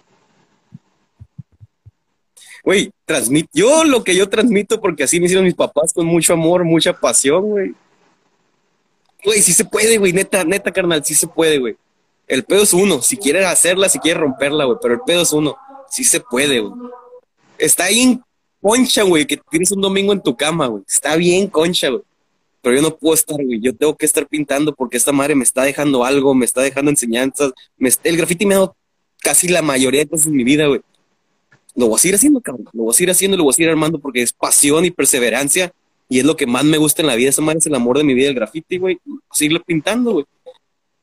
[2.64, 6.32] Güey, transmit, yo lo que yo transmito, porque así me hicieron mis papás con mucho
[6.32, 7.74] amor, mucha pasión, güey.
[9.22, 11.76] Güey, sí se puede, güey, neta, neta, carnal, sí se puede, güey.
[12.26, 15.32] El pedo es uno, si quieres hacerla, si quieres romperla, güey, pero el pedo es
[15.32, 15.56] uno,
[15.90, 16.72] sí se puede, güey.
[17.58, 18.18] Está ahí
[18.62, 20.84] concha, güey, que tienes un domingo en tu cama, güey.
[20.88, 22.02] Está bien concha, güey.
[22.62, 23.60] Pero yo no puedo estar, güey.
[23.60, 26.90] Yo tengo que estar pintando porque esta madre me está dejando algo, me está dejando
[26.90, 27.52] enseñanzas.
[28.02, 28.76] El graffiti me ha dado
[29.20, 30.80] casi la mayoría de cosas en mi vida, güey
[31.74, 32.68] lo voy a seguir haciendo, cabrón.
[32.72, 35.72] Lo voy a seguir haciendo, lo voy a seguir armando porque es pasión y perseverancia
[36.08, 37.30] y es lo que más me gusta en la vida.
[37.30, 38.98] Esa madre es el amor de mi vida, el graffiti, güey.
[39.32, 40.24] Seguirlo pintando, güey.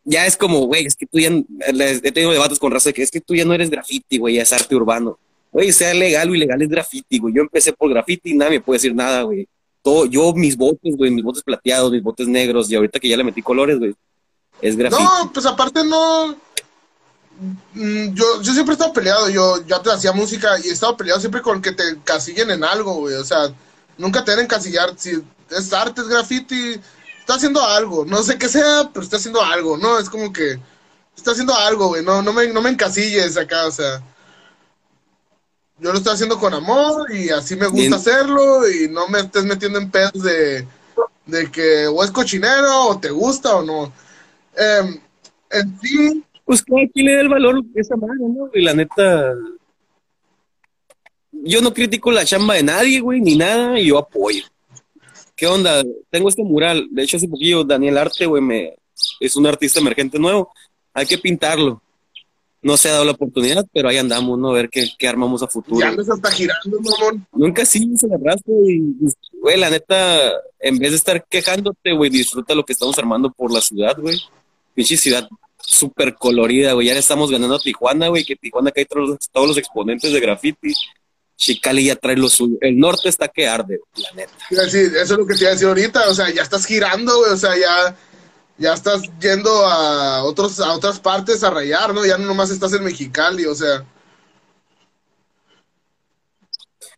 [0.03, 3.03] Ya es como, güey, es que tú ya, he tenido debates con raza de que
[3.03, 5.19] es que tú ya no eres graffiti, güey, ya es arte urbano.
[5.51, 7.35] Güey, sea legal o ilegal es graffiti, güey.
[7.35, 9.47] Yo empecé por graffiti y nadie me puede decir nada, güey.
[9.83, 13.17] Todo, yo, mis botes, güey, mis botes plateados, mis botes negros, y ahorita que ya
[13.17, 13.93] le metí colores, güey,
[14.61, 15.03] es graffiti.
[15.03, 16.35] No, pues aparte no,
[17.73, 21.19] yo, yo siempre he estado peleado, yo ya te hacía música y he estado peleado
[21.19, 23.15] siempre con que te encasillen en algo, güey.
[23.15, 23.53] O sea,
[23.97, 24.93] nunca te deben encasillar.
[24.97, 26.79] Si es arte, es graffiti,
[27.19, 28.05] está haciendo algo.
[28.05, 29.97] No sé qué sea, pero está haciendo algo, ¿no?
[29.97, 30.59] Es como que
[31.15, 32.03] está haciendo algo, güey.
[32.03, 34.03] No, no, me, no me encasilles acá, o sea.
[35.79, 39.45] Yo lo estoy haciendo con amor y así me gusta hacerlo y no me estés
[39.45, 40.67] metiendo en pedos de,
[41.25, 43.91] de que o es cochinero o te gusta o no.
[44.55, 45.01] Eh,
[45.49, 48.49] en sí, pues cada quien le da el valor esa madre, ¿no?
[48.53, 49.33] Y la neta,
[51.31, 54.43] yo no critico la chamba de nadie, güey, ni nada, y yo apoyo.
[55.35, 55.83] ¿Qué onda?
[56.09, 58.75] Tengo este mural, de hecho hace poquillo Daniel Arte, güey, me,
[59.19, 60.51] es un artista emergente nuevo,
[60.93, 61.81] hay que pintarlo.
[62.63, 64.51] No se ha dado la oportunidad, pero ahí andamos, ¿no?
[64.51, 65.79] A ver qué, qué armamos a futuro.
[65.79, 67.25] Ya andas hasta girando, mamón.
[67.31, 68.83] Nunca sí se la y,
[69.41, 73.51] güey, la neta, en vez de estar quejándote, güey, disfruta lo que estamos armando por
[73.51, 74.19] la ciudad, güey.
[74.75, 75.27] Pinche ciudad
[75.71, 76.87] súper colorida, güey.
[76.87, 80.73] Ya estamos ganando a Tijuana, güey, que Tijuana cae todos, todos los exponentes de graffiti.
[81.37, 82.57] Chicali ya trae lo suyo.
[82.61, 84.33] El norte está que arde, la neta.
[84.49, 86.09] eso es lo que te iba a decir ahorita.
[86.09, 87.31] O sea, ya estás girando, güey.
[87.31, 87.95] O sea, ya,
[88.57, 92.05] ya estás yendo a, otros, a otras partes a rayar, ¿no?
[92.05, 93.85] Ya no nomás estás en Mexicali, o sea.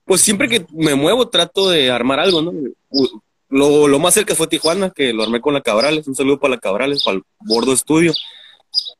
[0.03, 2.51] Pues siempre que me muevo trato de armar algo, ¿no?
[3.47, 6.07] Lo, lo más cerca fue Tijuana, que lo armé con la Cabrales.
[6.07, 8.13] Un saludo para la Cabrales, para el Bordo Estudio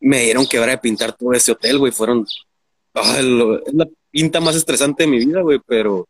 [0.03, 1.91] me dieron quebrar de pintar todo ese hotel, güey.
[1.91, 2.27] Fueron.
[2.27, 6.07] es la pinta más estresante de mi vida, güey, pero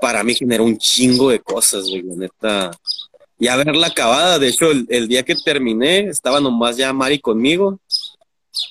[0.00, 2.70] para mí generó un chingo de cosas, güey, la neta.
[3.38, 7.80] Y a verla acabada, de hecho, el, día que terminé, estaba nomás ya Mari conmigo.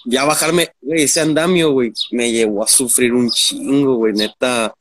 [0.06, 4.74] Ya bajarme, güey, ese andamio, güey, me llevó a sufrir un chingo, güey, neta.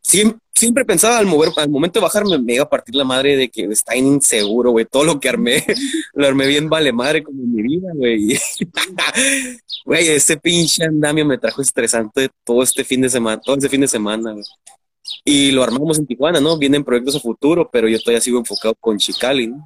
[0.00, 3.36] Siempre, siempre pensaba al mover, al momento de bajarme, me iba a partir la madre
[3.36, 4.84] de que está inseguro, güey.
[4.84, 5.64] Todo lo que armé,
[6.14, 8.38] lo armé bien vale madre como en mi vida, güey.
[9.84, 13.80] Güey, ese pinche andamio me trajo estresante todo este fin de semana, todo ese fin
[13.80, 14.44] de semana, güey.
[15.24, 16.58] Y lo armamos en Tijuana, ¿no?
[16.58, 19.64] Vienen proyectos a futuro, pero yo todavía sigo enfocado con Chicali, ¿no?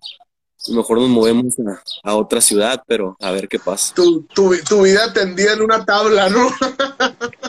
[0.68, 1.56] A mejor nos movemos
[2.04, 3.92] a, otra ciudad, pero a ver qué pasa.
[3.94, 6.48] Tu, tu, tu vida tendía en una tabla, ¿no?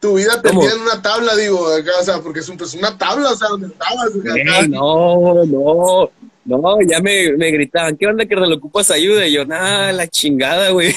[0.00, 2.96] tu vida tendía en una tabla, digo, acá, o sea, porque es un, pues, una
[2.96, 4.68] tabla, o sea, donde estabas.
[4.68, 6.10] no, no,
[6.44, 9.26] no, ya me, me gritaban, ¿qué onda que le ocupas ayuda?
[9.26, 10.94] Y yo, nada, la chingada, güey.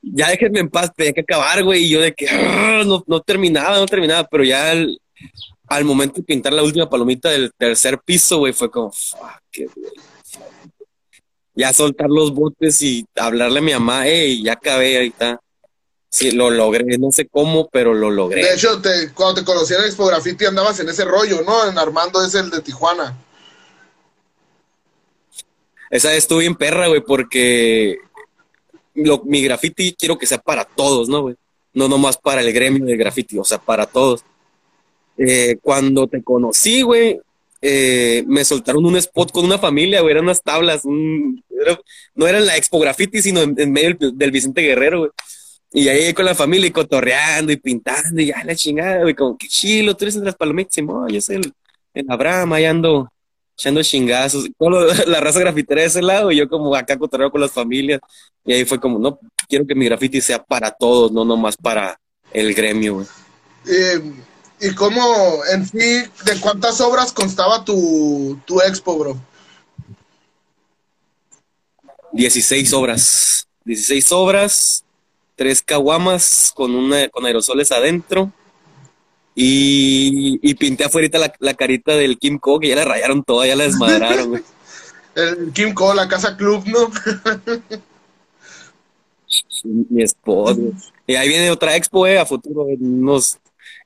[0.00, 1.84] Ya déjenme en paz, tenía que acabar, güey.
[1.84, 4.72] Y yo de que ah, no, no terminaba, no terminaba, pero ya
[5.66, 9.92] al momento de pintar la última palomita del tercer piso, güey, fue como, fuck, güey.
[11.54, 15.40] Ya soltar los botes y hablarle a mi mamá, hey, ya acabé ahorita.
[16.10, 18.42] Sí, lo logré, no sé cómo, pero lo logré.
[18.42, 21.68] De hecho, te, cuando te conocí en Expo Graffiti andabas en ese rollo, ¿no?
[21.68, 23.16] En Armando es el de Tijuana.
[25.90, 27.98] Esa estuvo bien perra, güey, porque
[28.94, 31.36] lo, mi graffiti quiero que sea para todos, ¿no, güey?
[31.72, 34.24] No nomás para el gremio de graffiti, o sea, para todos.
[35.16, 37.20] Eh, cuando te conocí, güey,
[37.60, 42.46] eh, me soltaron un spot con una familia, güey, eran unas tablas, no era en
[42.46, 45.10] la Expo Graffiti, sino en, medio del, Vicente Guerrero, güey.
[45.72, 49.36] Y ahí con la familia y cotorreando y pintando y ya la chingada, güey, como
[49.36, 51.52] que chilo, tú eres de las palomitas, y yo soy el,
[51.94, 53.12] el Abraham, ahí ando
[53.58, 54.48] echando chingazos,
[55.06, 58.00] la raza grafitera de ese lado, y yo como acá cotorreo con las familias,
[58.44, 62.00] y ahí fue como, no, quiero que mi graffiti sea para todos, no nomás para
[62.32, 63.06] el gremio, güey.
[63.66, 64.00] Eh,
[64.60, 69.16] ¿Y cómo, en sí, de cuántas obras constaba tu, tu expo, bro?
[72.12, 73.46] 16 obras.
[73.64, 74.84] 16 obras,
[75.38, 78.30] tres caguamas con, una, con aerosoles adentro.
[79.34, 83.46] Y, y pinté afuera la, la, carita del Kim Ko, que ya la rayaron toda,
[83.46, 84.42] ya la desmadraron, güey.
[85.14, 86.90] El Kim Ko, la casa club, ¿no?
[89.90, 90.72] Mi esposo.
[91.06, 93.38] Y ahí viene otra expo, eh, a futuro, en unos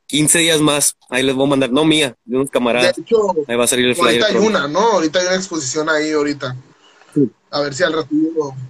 [0.07, 2.97] 15 días más, ahí les voy a mandar, no mía, de unos camaradas.
[2.97, 4.23] De hecho, ahí va a salir el flyer.
[4.23, 4.81] Ahorita hay una, ¿no?
[4.93, 6.57] Ahorita hay una exposición ahí ahorita.
[7.51, 8.09] A ver si al rato.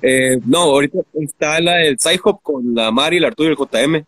[0.02, 4.04] Eh, no, ahorita está la del Sci-Hop con la Mari, el Arturo y el JM.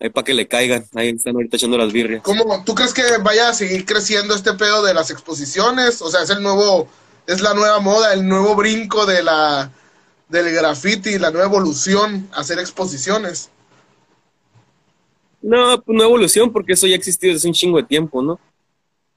[0.00, 0.84] Ahí para que le caigan.
[0.94, 2.22] Ahí están ahorita echando las birrias.
[2.22, 2.62] ¿Cómo?
[2.64, 6.02] ¿Tú crees que vaya a seguir creciendo este pedo de las exposiciones?
[6.02, 6.88] O sea, es el nuevo,
[7.26, 9.72] es la nueva moda, el nuevo brinco de la
[10.28, 13.50] del graffiti, la nueva evolución, hacer exposiciones.
[15.40, 18.38] No, pues no evolución, porque eso ya ha existido desde un chingo de tiempo, ¿no?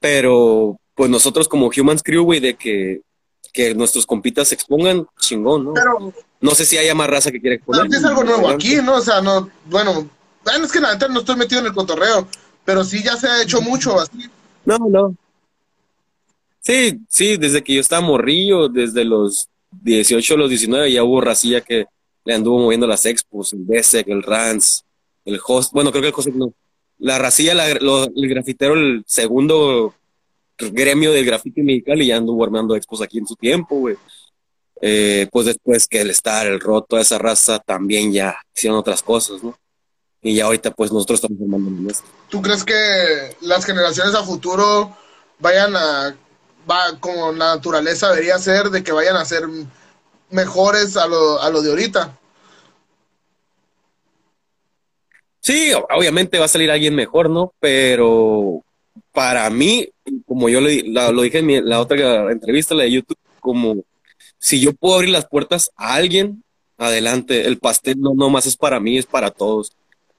[0.00, 3.02] Pero, pues nosotros como Humans Crew, güey, de que,
[3.52, 5.74] que nuestros compitas se expongan, chingón, ¿no?
[5.74, 7.86] Pero, no sé si haya más raza que quiera exponer.
[7.86, 8.96] es algo nuevo aquí, ¿no?
[8.96, 10.08] O sea, no, bueno,
[10.62, 12.26] es que la no estoy metido en el cotorreo,
[12.64, 14.28] pero sí ya se ha hecho mucho así.
[14.64, 15.16] No, no.
[16.60, 21.20] Sí, sí, desde que yo estaba morrillo, desde los 18 a los 19, ya hubo
[21.20, 21.86] racilla que
[22.24, 24.84] le anduvo moviendo las expos, el BSEC, el RANS,
[25.24, 26.52] el host, bueno, creo que el host no.
[26.98, 29.94] La racilla, el grafitero, el segundo
[30.70, 33.96] gremio del grafiti mexicano y ya anduvo armando expos aquí en su tiempo, güey.
[34.80, 39.42] Eh, pues después que el Star, el Roto, esa raza también ya hicieron otras cosas,
[39.42, 39.56] ¿no?
[40.20, 42.04] Y ya ahorita pues nosotros estamos formando esto.
[42.28, 44.96] ¿Tú crees que las generaciones a futuro
[45.38, 46.16] vayan a,
[46.70, 49.44] va como la naturaleza debería ser, de que vayan a ser
[50.30, 52.18] mejores a lo, a lo de ahorita?
[55.40, 57.52] Sí, obviamente va a salir alguien mejor, ¿no?
[57.58, 58.64] Pero
[59.12, 59.88] para mí,
[60.26, 60.68] como yo lo,
[61.22, 63.82] dije en la otra entrevista, la de YouTube, como
[64.38, 66.42] si yo puedo abrir las puertas a alguien,
[66.78, 69.72] adelante, el pastel no nomás es para mí, es para todos.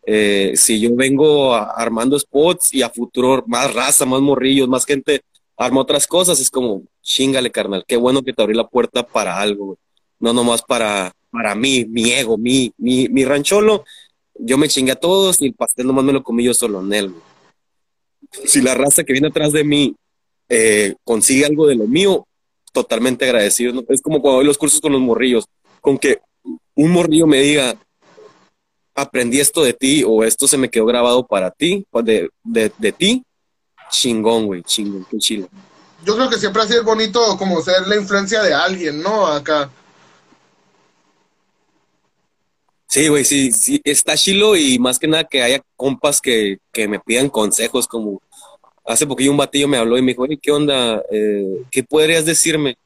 [0.05, 5.21] Eh, si yo vengo armando spots y a futuro más raza, más morrillos, más gente
[5.57, 9.39] arma otras cosas, es como, chingale, carnal, qué bueno que te abrí la puerta para
[9.39, 9.77] algo,
[10.19, 13.83] no nomás para, para mí, mi ego, mi, mi, mi rancholo
[14.39, 16.93] yo me chingué a todos y el pastel nomás me lo comí yo solo en
[16.93, 17.15] él.
[18.45, 19.95] Si la raza que viene atrás de mí
[20.49, 22.27] eh, consigue algo de lo mío,
[22.71, 23.83] totalmente agradecido.
[23.89, 25.45] Es como cuando doy los cursos con los morrillos,
[25.81, 26.19] con que
[26.75, 27.75] un morrillo me diga,
[28.95, 32.91] aprendí esto de ti o esto se me quedó grabado para ti, de, de, de
[32.91, 33.23] ti,
[33.89, 35.47] chingón, güey, chingón, qué chido.
[36.05, 39.25] Yo creo que siempre ha sido bonito como ser la influencia de alguien, ¿no?
[39.25, 39.69] Acá
[42.93, 46.99] Sí, güey, sí, sí, está chilo y más que nada que haya compas que, me
[46.99, 48.21] pidan consejos, como
[48.85, 51.01] hace poquillo un batillo me habló y me dijo, ¿qué onda?
[51.09, 52.77] Eh, ¿Qué podrías decirme?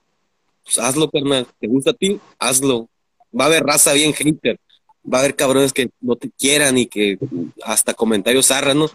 [0.63, 2.21] Pues hazlo, carnal, ¿te gusta a ti?
[2.39, 2.87] Hazlo.
[3.37, 4.57] Va a haber raza bien hater,
[5.03, 7.19] va a haber cabrones que no te quieran y que
[7.65, 8.89] hasta comentarios arran, ¿no?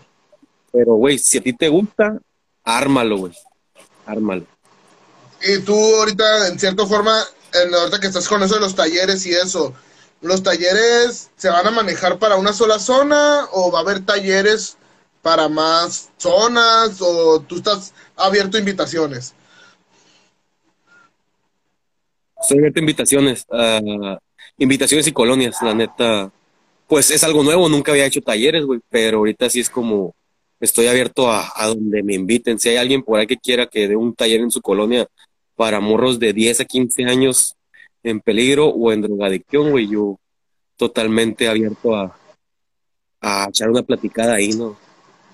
[0.72, 2.22] Pero, güey, si a ti te gusta,
[2.64, 3.34] ármalo, güey,
[4.06, 4.46] ármalo.
[5.42, 7.22] Y tú ahorita, en cierta forma,
[7.52, 9.74] en, ahorita que estás con eso de los talleres y eso,
[10.22, 14.76] ¿Los talleres se van a manejar para una sola zona o va a haber talleres
[15.20, 19.34] para más zonas o tú estás abierto a invitaciones?
[22.40, 23.46] Estoy abierto a invitaciones,
[24.58, 26.30] invitaciones y colonias, la neta.
[26.86, 30.14] Pues es algo nuevo, nunca había hecho talleres, güey, pero ahorita sí es como
[30.60, 32.60] estoy abierto a, a, donde me inviten.
[32.60, 35.08] Si hay alguien por ahí que quiera que dé un taller en su colonia
[35.56, 37.56] para morros de 10 a 15 años,
[38.02, 40.18] en peligro o en drogadicción, güey, yo
[40.76, 42.16] totalmente abierto a,
[43.20, 44.76] a echar una platicada ahí, ¿no?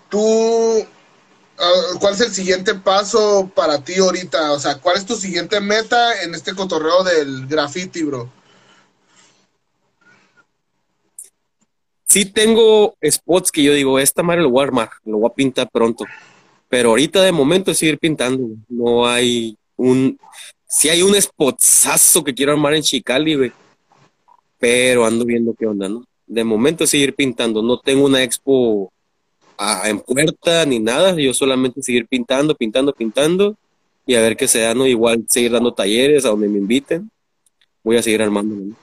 [0.09, 0.87] Tú,
[1.59, 4.53] ah, ¿cuál es el siguiente paso para ti ahorita?
[4.53, 8.31] O sea, ¿cuál es tu siguiente meta en este cotorreo del graffiti, bro?
[12.05, 15.35] Sí tengo spots que yo digo, esta madre lo voy a armar, lo voy a
[15.35, 16.07] pintar pronto.
[16.69, 18.49] Pero ahorita de momento es seguir pintando.
[18.69, 20.19] No hay un...
[20.69, 23.53] Sí hay un spotsazo que quiero armar en Chicali, güey.
[24.59, 26.05] Pero ando viendo qué onda, ¿no?
[26.27, 27.63] De momento seguir pintando.
[27.63, 28.93] No tengo una expo
[29.85, 31.15] en puerta ni nada.
[31.15, 33.57] Yo solamente seguir pintando, pintando, pintando.
[34.07, 34.87] Y a ver qué se da, ¿no?
[34.87, 37.11] Igual seguir dando talleres a donde me inviten.
[37.83, 38.77] Voy a seguir armando, ¿no?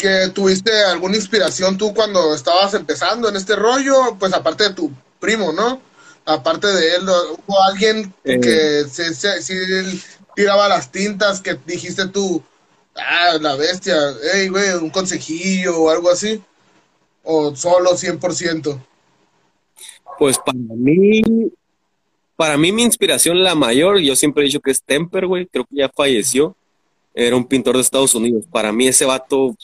[0.00, 4.90] que tuviste alguna inspiración tú cuando estabas empezando en este rollo, pues aparte de tu
[5.18, 5.80] primo, ¿no?
[6.24, 8.40] Aparte de él, ¿hubo alguien eh.
[8.40, 9.42] que se, se,
[10.34, 12.42] tiraba las tintas que dijiste tú,
[12.96, 13.96] ah, la bestia,
[14.32, 16.42] hey, güey, un consejillo o algo así?
[17.22, 18.80] ¿O solo 100%?
[20.18, 21.22] Pues para mí,
[22.36, 25.64] para mí mi inspiración la mayor, yo siempre he dicho que es Temper, güey, creo
[25.64, 26.56] que ya falleció
[27.14, 28.44] era un pintor de Estados Unidos.
[28.50, 29.56] Para mí ese vato,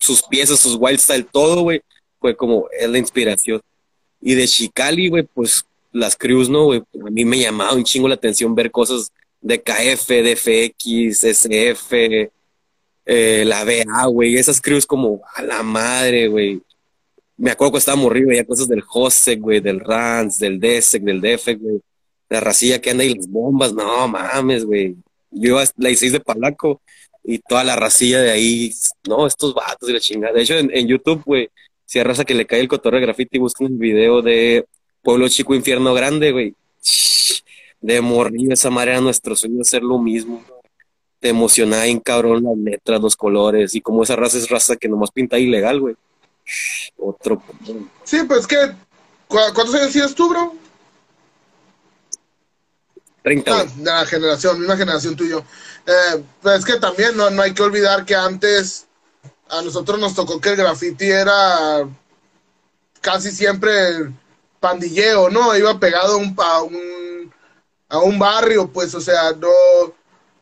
[0.00, 1.82] sus piezas, sus wild style, todo, güey,
[2.20, 3.60] fue como, es la inspiración.
[4.20, 6.80] Y de Chicali, güey, pues las crews, ¿no, güey?
[6.80, 12.30] A mí me llamaba un chingo la atención ver cosas de KF, DFX, SF,
[13.06, 16.60] eh, la BA, güey, esas crews como a la madre, güey.
[17.36, 21.20] Me acuerdo que estaba morrido, ya cosas del Josec, güey, del Rans, del DSEC, del
[21.20, 21.80] DF, güey.
[22.28, 24.96] La racilla que anda y las bombas, no mames, güey.
[25.30, 26.82] Yo iba a la 16 de Palaco
[27.24, 28.72] y toda la racilla de ahí,
[29.06, 30.34] no, estos vatos y la chingada.
[30.34, 31.50] De hecho, en, YouTube, güey,
[31.84, 34.66] si a que le cae el cotorre de graffiti, buscan el video de
[35.02, 36.54] Pueblo Chico Infierno Grande, güey.
[37.80, 40.42] De morir esa madre era nuestro sueño hacer lo mismo.
[41.20, 44.88] Te emocionaba en cabrón las letras, los colores, y como esa raza es raza que
[44.88, 45.96] nomás pinta ilegal, güey.
[46.96, 47.42] Otro.
[48.04, 48.56] Sí, pues que.
[49.26, 50.54] ¿Cuántos años tienes tú, bro?
[53.46, 55.44] Ah, de la generación, misma generación tuyo.
[55.86, 58.86] Eh, pues es que también no, no hay que olvidar que antes
[59.50, 61.86] a nosotros nos tocó que el graffiti era
[63.00, 64.10] casi siempre
[64.60, 65.56] pandilleo, ¿no?
[65.56, 66.76] Iba pegado un, a un,
[67.88, 69.48] a un barrio, pues, o sea, no,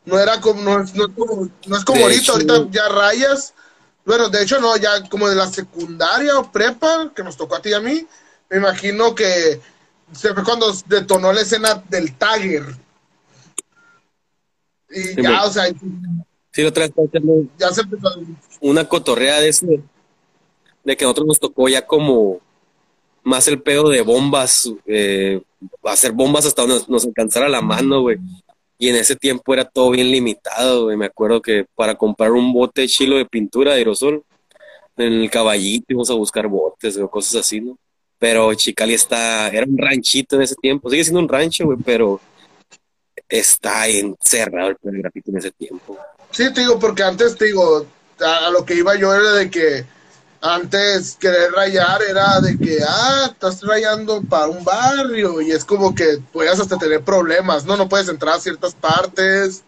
[0.05, 3.53] no era como, no, es como, no es como ahorita, ahorita ya rayas.
[4.05, 7.61] Bueno, de hecho, no, ya como de la secundaria o prepa, que nos tocó a
[7.61, 8.05] ti y a mí,
[8.49, 9.59] me imagino que
[10.13, 12.63] se fue cuando detonó la escena del Tagger.
[14.89, 15.65] Y ya, o sea.
[16.51, 16.93] Sí, otra vez
[17.57, 18.09] ya se empezó
[18.61, 19.83] una cotorrea de ese,
[20.83, 22.39] de que a nosotros nos tocó ya como
[23.27, 25.41] más el pedo de bombas, eh,
[25.83, 28.17] hacer bombas hasta donde nos, alcanzara la mano, güey.
[28.79, 30.95] Y en ese tiempo era todo bien limitado, güey.
[30.95, 34.23] Me acuerdo que para comprar un bote chilo de pintura de aerosol,
[34.95, 37.77] en el caballito íbamos a buscar botes o cosas así, ¿no?
[38.17, 42.21] Pero Chicali está, era un ranchito en ese tiempo, sigue siendo un rancho, güey, pero
[43.27, 45.97] está encerrado el grafito en ese tiempo.
[46.31, 47.85] Sí, te digo, porque antes, te digo,
[48.19, 49.85] a, lo que iba yo era de que
[50.41, 55.93] antes querer rayar era de que, ah, estás rayando para un barrio y es como
[55.95, 57.75] que puedes hasta tener problemas, ¿no?
[57.75, 59.63] No puedes entrar a ciertas partes,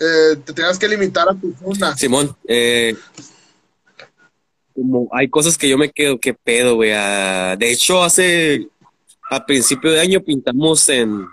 [0.00, 1.96] eh, te tienes que limitar a tu zona.
[1.96, 2.96] Simón, eh,
[4.74, 6.92] como hay cosas que yo me quedo, qué pedo, güey.
[6.92, 8.68] Ah, de hecho, hace,
[9.30, 11.26] a principio de año pintamos en,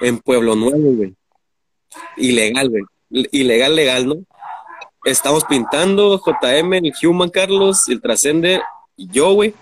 [0.00, 1.14] en Pueblo Nuevo, güey.
[2.16, 2.82] Ilegal, güey.
[3.10, 4.16] Ilegal, legal, ¿no?
[5.08, 8.60] Estamos pintando, JM, el Human Carlos, el Trascender,
[8.94, 9.54] y yo, güey.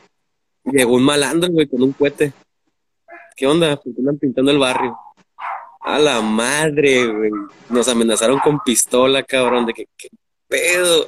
[0.65, 2.33] Llegó un malandro, güey, con un cohete.
[3.37, 3.77] ¿Qué onda?
[3.77, 4.99] ¿Por qué andan pintando el barrio?
[5.83, 7.31] A la madre, güey.
[7.69, 10.09] Nos amenazaron con pistola, cabrón, de que, ¿qué
[10.49, 11.07] pedo?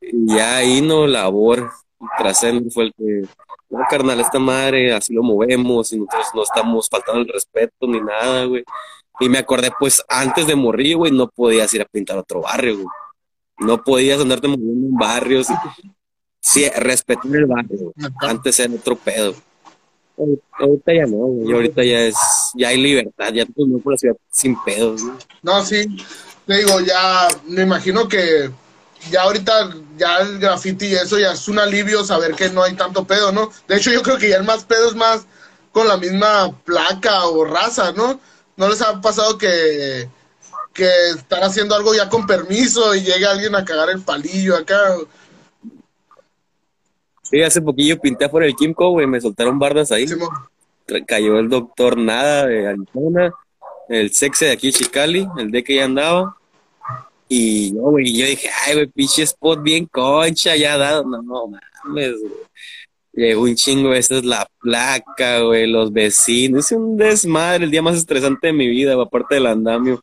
[0.00, 1.72] Y ahí no labor.
[2.18, 3.22] Trascender fue el que,
[3.68, 8.00] no, carnal, esta madre, así lo movemos y nosotros no estamos faltando el respeto ni
[8.00, 8.62] nada, güey.
[9.18, 12.74] Y me acordé, pues, antes de morir, güey, no podías ir a pintar otro barrio,
[12.76, 12.86] güey.
[13.58, 15.48] No podías andarte moviendo en barrios.
[16.40, 17.92] Sí, respetar el barrio.
[18.20, 19.34] Antes era otro pedo.
[20.58, 21.52] Ahorita ya no, güey.
[21.52, 22.16] Ahorita ya es,
[22.54, 25.02] ya hay libertad, ya tú no por la ciudad sin pedos,
[25.42, 25.86] No, sí.
[26.46, 28.50] Te digo, ya me imagino que
[29.10, 32.74] ya ahorita ya el graffiti y eso ya es un alivio saber que no hay
[32.74, 33.50] tanto pedo, ¿no?
[33.68, 35.26] De hecho, yo creo que ya el más pedo es más
[35.72, 38.20] con la misma placa o raza, ¿no?
[38.56, 40.08] ¿No les ha pasado que,
[40.76, 44.78] que están haciendo algo ya con permiso y llega alguien a cagar el palillo acá?
[47.22, 50.06] Sí, hace poquillo pinté por el Kimco, güey, me soltaron bardas ahí.
[51.06, 53.32] Cayó el doctor Nada de Arizona,
[53.88, 56.36] el Sexe de aquí Chicali, el de que ya andaba
[57.28, 61.04] y yo, güey, yo dije, ay, güey, pinche spot bien concha, ya dado.
[61.04, 62.32] No, no mames, güey.
[63.12, 66.66] Llegó un chingo de veces la placa, güey, los vecinos.
[66.66, 70.02] Es un desmadre, el día más estresante de mi vida, aparte del andamio.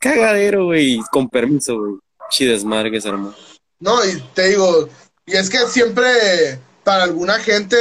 [0.00, 1.94] Cagadero, güey, con permiso, güey.
[2.30, 3.34] Chi desmadre que se armó.
[3.78, 4.88] No, y te digo,
[5.26, 7.76] y es que siempre para alguna gente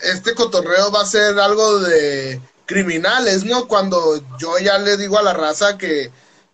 [0.00, 3.66] este cotorreo va a ser algo de criminales, ¿no?
[3.66, 6.10] Cuando yo ya le digo a la raza que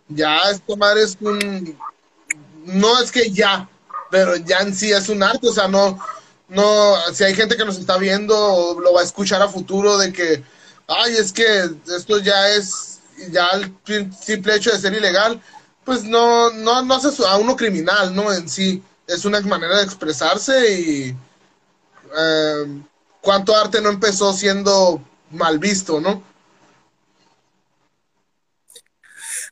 [0.09, 1.77] ya esta madre es un...
[2.65, 3.69] No es que ya,
[4.09, 5.99] pero ya en sí es un arte, o sea, no,
[6.49, 9.97] no, si hay gente que nos está viendo o lo va a escuchar a futuro
[9.97, 10.43] de que,
[10.87, 12.96] ay, es que esto ya es,
[13.31, 15.41] ya el simple hecho de ser ilegal,
[15.83, 18.31] pues no, no, no hace a uno criminal, ¿no?
[18.33, 21.15] En sí, es una manera de expresarse y
[22.17, 22.81] eh,
[23.21, 25.01] cuánto arte no empezó siendo
[25.31, 26.23] mal visto, ¿no?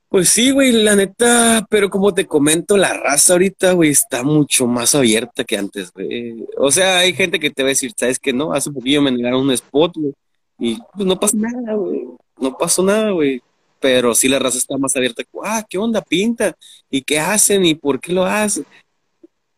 [0.08, 4.66] Pues sí, güey, la neta, pero como te comento, la raza ahorita, güey, está mucho
[4.66, 6.46] más abierta que antes, güey.
[6.58, 8.32] O sea, hay gente que te va a decir, ¿sabes qué?
[8.32, 10.14] No, hace poquillo me negaron un spot, güey,
[10.60, 12.08] y pues no pasa nada, güey.
[12.40, 13.42] No pasó nada, güey.
[13.80, 15.24] Pero sí la raza está más abierta.
[15.44, 16.02] Ah, ¿qué onda?
[16.02, 16.56] Pinta.
[16.90, 17.66] ¿Y qué hacen?
[17.66, 18.66] ¿Y por qué lo hacen?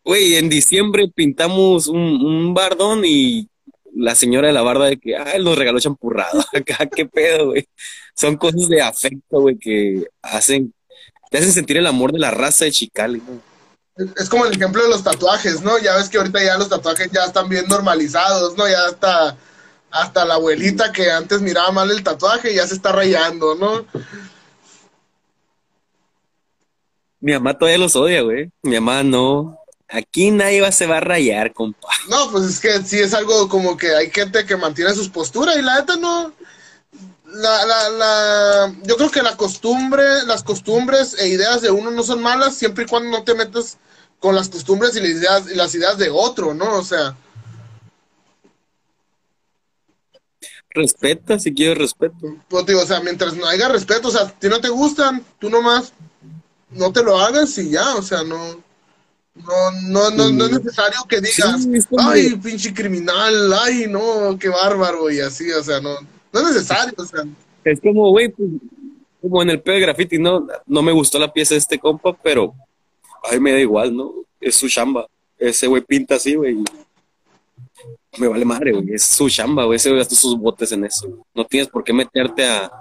[0.03, 3.47] Güey, en diciembre pintamos un, un bardón y
[3.97, 6.39] la señora de la barda de que, ay, nos regaló champurrado.
[6.53, 7.67] Acá, qué pedo, güey.
[8.15, 10.73] Son cosas de afecto, güey, que hacen,
[11.29, 13.21] te hacen sentir el amor de la raza de Chicali,
[14.15, 15.77] Es como el ejemplo de los tatuajes, ¿no?
[15.79, 18.67] Ya ves que ahorita ya los tatuajes ya están bien normalizados, ¿no?
[18.67, 19.37] Ya hasta,
[19.91, 23.85] hasta la abuelita que antes miraba mal el tatuaje ya se está rayando, ¿no?
[27.19, 28.51] Mi mamá todavía los odia, güey.
[28.61, 29.57] Mi mamá no.
[29.89, 31.87] Aquí nadie se va a rayar, compa.
[32.09, 35.57] No, pues es que sí es algo como que hay gente que mantiene sus posturas
[35.57, 36.33] y la neta no.
[37.25, 42.03] La, la, la, yo creo que la costumbre, las costumbres e ideas de uno no
[42.03, 43.77] son malas siempre y cuando no te metas
[44.19, 46.77] con las costumbres y las ideas, y las ideas de otro, ¿no?
[46.77, 47.15] O sea.
[50.77, 52.15] Respeta, si quieres respeto.
[52.47, 55.49] Pues digo, o sea, mientras no haya respeto, o sea, si no te gustan, tú
[55.49, 55.93] nomás
[56.69, 58.65] no te lo hagas y ya, o sea, no
[59.35, 61.67] no, no, no, no es necesario que digas,
[61.99, 65.95] ay, pinche criminal, ay, no, qué bárbaro, y así, o sea, no,
[66.33, 67.23] no es necesario, o sea.
[67.63, 68.49] Es como, güey, pues,
[69.21, 72.13] como en el pedo de graffiti, no, no me gustó la pieza de este compa,
[72.13, 72.53] pero
[73.29, 74.13] ay, me da igual, ¿no?
[74.39, 75.07] Es su chamba.
[75.37, 76.57] Ese güey pinta así, güey.
[78.17, 78.93] Me vale madre, güey.
[78.93, 79.77] Es su chamba, güey.
[79.77, 81.25] Ese gastó sus botes en eso.
[81.33, 82.71] No tienes por qué meterte a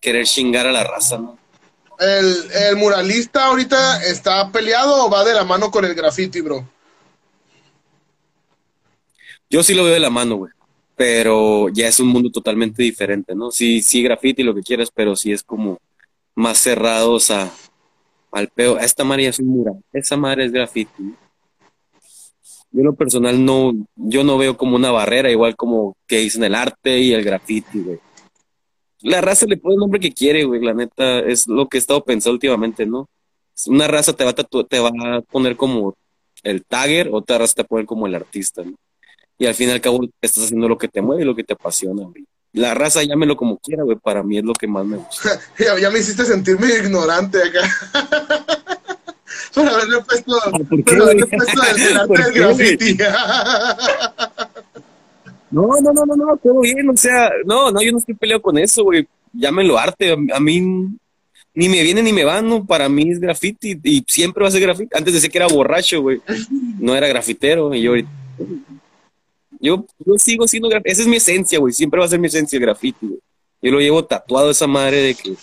[0.00, 1.38] querer chingar a la raza, ¿no?
[1.98, 6.66] el, muralista ahorita está peleado o va de la mano con el graffiti, bro?
[9.48, 10.52] Yo sí lo veo de la mano, güey.
[10.96, 13.50] Pero ya es un mundo totalmente diferente, ¿no?
[13.50, 15.78] Sí, sí, graffiti, lo que quieras, pero sí es como
[16.34, 17.50] más cerrados a,
[18.32, 18.78] al peo.
[18.78, 21.14] Esta madre es un mural, esa madre es graffiti.
[22.72, 26.44] Yo en lo personal no, yo no veo como una barrera, igual como que dicen
[26.44, 27.98] el arte y el graffiti, güey
[29.06, 31.80] la raza le pone el nombre que quiere, güey, la neta, es lo que he
[31.80, 33.08] estado pensando últimamente, ¿no?
[33.66, 35.96] Una raza te va a, te va a poner como
[36.42, 38.62] el tagger, otra raza te va a poner como el artista.
[39.38, 41.44] Y al fin y al cabo estás haciendo lo que te mueve y lo que
[41.44, 42.02] te apasiona.
[42.52, 45.40] La raza, llámelo como quiera, güey, para mí es lo que más me gusta.
[45.80, 48.56] ya, me hiciste sentirme ignorante acá.
[49.54, 50.32] por haberle puesto,
[50.84, 52.98] por haberle puesto el, arte del graffiti.
[55.50, 58.42] No, no, no, no, no, todo bien, o sea, no, no, yo no estoy peleado
[58.42, 59.06] con eso, güey.
[59.32, 60.60] Llámenlo arte, a, mí
[61.54, 64.52] ni me viene ni me va, no, para mí es graffiti y siempre va a
[64.52, 64.90] ser graffiti.
[64.94, 66.20] Antes decía que era borracho, güey,
[66.78, 67.92] no era grafitero y yo
[69.58, 72.26] yo, yo sigo siendo grafiti, esa es mi esencia, güey, siempre va a ser mi
[72.26, 73.20] esencia el graffiti, güey.
[73.62, 75.34] Yo lo llevo tatuado esa madre de que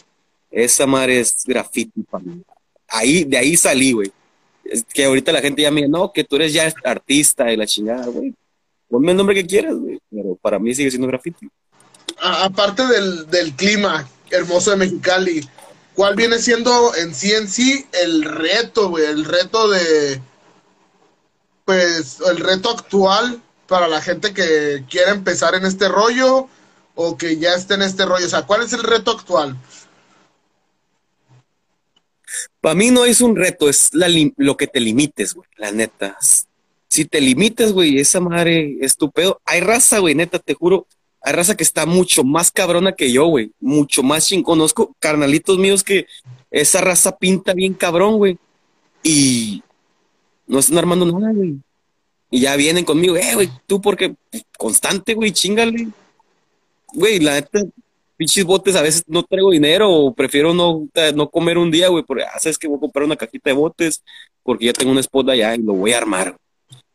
[0.51, 2.41] esa madre es graffiti para mí.
[2.93, 4.11] Ahí, de ahí salí, güey.
[4.63, 7.57] Es que ahorita la gente ya me dice, no, que tú eres ya artista y
[7.57, 8.33] la chingada, güey
[8.93, 11.49] ponme el nombre que quieras, güey, pero para mí sigue siendo graffiti.
[12.19, 15.49] aparte del, clima hermoso de Mexicali,
[15.95, 19.05] ¿cuál viene siendo en sí en sí el reto, güey?
[19.05, 20.21] El reto de,
[21.65, 26.47] pues, el reto actual para la gente que quiere empezar en este rollo
[26.93, 28.27] o que ya esté en este rollo.
[28.27, 29.57] O sea, ¿cuál es el reto actual?
[32.63, 33.91] Para mí no es un reto, es
[34.37, 36.17] lo que te limites, güey, la neta
[36.93, 39.41] si te limitas, güey, esa madre es tu pedo.
[39.45, 40.85] Hay raza, güey, neta, te juro,
[41.21, 44.43] hay raza que está mucho más cabrona que yo, güey, mucho más ching.
[44.43, 46.05] Conozco carnalitos míos que
[46.51, 48.37] esa raza pinta bien cabrón, güey,
[49.01, 49.63] y
[50.45, 51.55] no están armando nada, güey.
[52.29, 54.13] Y ya vienen conmigo, eh, güey, tú porque
[54.55, 55.87] constante, güey, chingale.
[56.93, 57.59] Güey, la neta,
[58.23, 62.03] pinches botes, a veces no traigo dinero o prefiero no, no comer un día, güey,
[62.03, 64.01] porque, ah, sabes que voy a comprar una cajita de botes
[64.43, 66.37] porque ya tengo un spot allá y lo voy a armar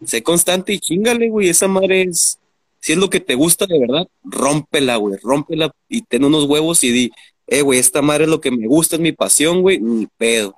[0.04, 1.48] sé constante y chingale, güey.
[1.48, 2.38] Esa madre es
[2.80, 6.84] Si es lo que te gusta de verdad, rómpela, güey, rómpela y ten unos huevos
[6.84, 7.10] y di,
[7.48, 10.54] eh, güey, esta madre es lo que me gusta, es mi pasión, güey, ni pedo.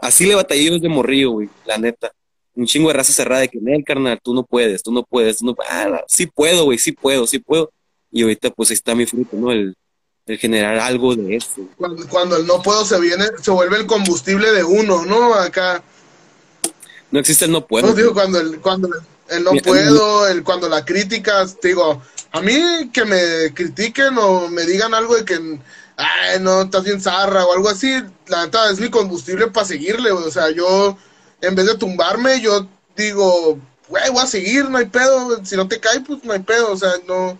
[0.00, 2.12] Así le batallé desde morrillo, güey, la neta.
[2.54, 5.38] Un chingo de raza cerrada de que, el carnal, tú no puedes, tú no puedes,
[5.38, 7.72] tú no ah, sí puedo, güey, sí puedo, sí puedo.
[8.10, 9.52] Y ahorita, pues, ahí está mi fruto, ¿no?
[9.52, 9.74] El,
[10.28, 11.62] el generar algo de eso.
[11.76, 15.34] Cuando, el no puedo se viene, se vuelve el combustible de uno, ¿no?
[15.34, 15.82] Acá.
[17.10, 17.92] No existe el no puedo.
[17.94, 18.88] digo, cuando el, cuando
[19.30, 22.02] el no puedo, el, cuando la crítica, digo,
[22.32, 25.58] a mí que me critiquen o me digan algo de que
[25.98, 27.90] ay, no, estás bien zarra o algo así,
[28.28, 30.96] la neta es mi combustible para seguirle, o sea, yo,
[31.40, 33.58] en vez de tumbarme, yo digo,
[33.88, 36.72] güey, voy a seguir, no hay pedo, si no te cae, pues no hay pedo,
[36.72, 37.36] o sea, no,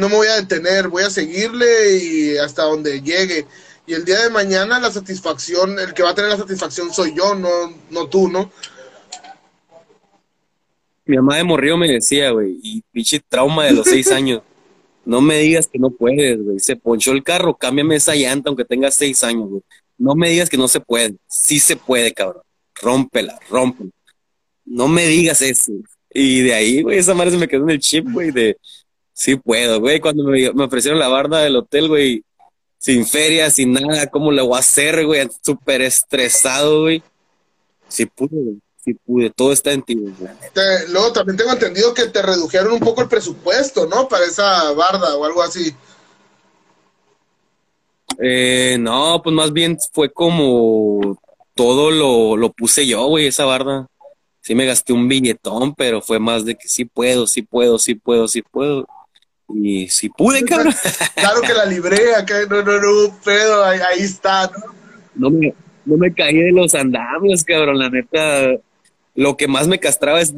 [0.00, 3.46] no me voy a detener, voy a seguirle y hasta donde llegue.
[3.86, 7.14] Y el día de mañana la satisfacción, el que va a tener la satisfacción soy
[7.14, 7.48] yo, no,
[7.90, 8.50] no tú, ¿no?
[11.04, 14.42] Mi mamá de morrió me decía, güey, y pinche trauma de los seis años.
[15.04, 16.60] No me digas que no puedes, güey.
[16.60, 19.62] Se ponchó el carro, cámbiame esa llanta aunque tenga seis años, güey.
[19.98, 21.16] No me digas que no se puede.
[21.26, 22.42] Sí se puede, cabrón.
[22.76, 23.90] Rómpela, rómpela.
[24.64, 25.72] No me digas eso.
[26.12, 28.56] Y de ahí, güey, esa madre se me quedó en el chip, güey, de
[29.20, 30.00] sí puedo, güey.
[30.00, 32.24] Cuando me, me ofrecieron la barda del hotel, güey,
[32.78, 35.28] sin feria, sin nada, ¿cómo le voy a hacer, güey?
[35.42, 37.02] Súper estresado, güey.
[37.88, 39.94] Sí pude, güey sí pude, todo está en ti.
[40.88, 44.08] luego también tengo entendido que te redujeron un poco el presupuesto, ¿no?
[44.08, 45.74] Para esa barda o algo así.
[48.18, 51.18] Eh, no, pues más bien fue como
[51.54, 53.86] todo lo, lo puse yo, güey, esa barda.
[54.40, 57.94] Sí me gasté un billetón, pero fue más de que sí puedo, sí puedo, sí
[57.94, 58.86] puedo, sí puedo.
[59.54, 60.74] Y sí pude, cabrón.
[61.14, 64.74] Claro que la libré, acá no, no, no, pedo, ahí, ahí está, ¿no?
[65.14, 68.60] No me, no me caí de los andamios, cabrón, la neta
[69.14, 70.32] lo que más me castraba es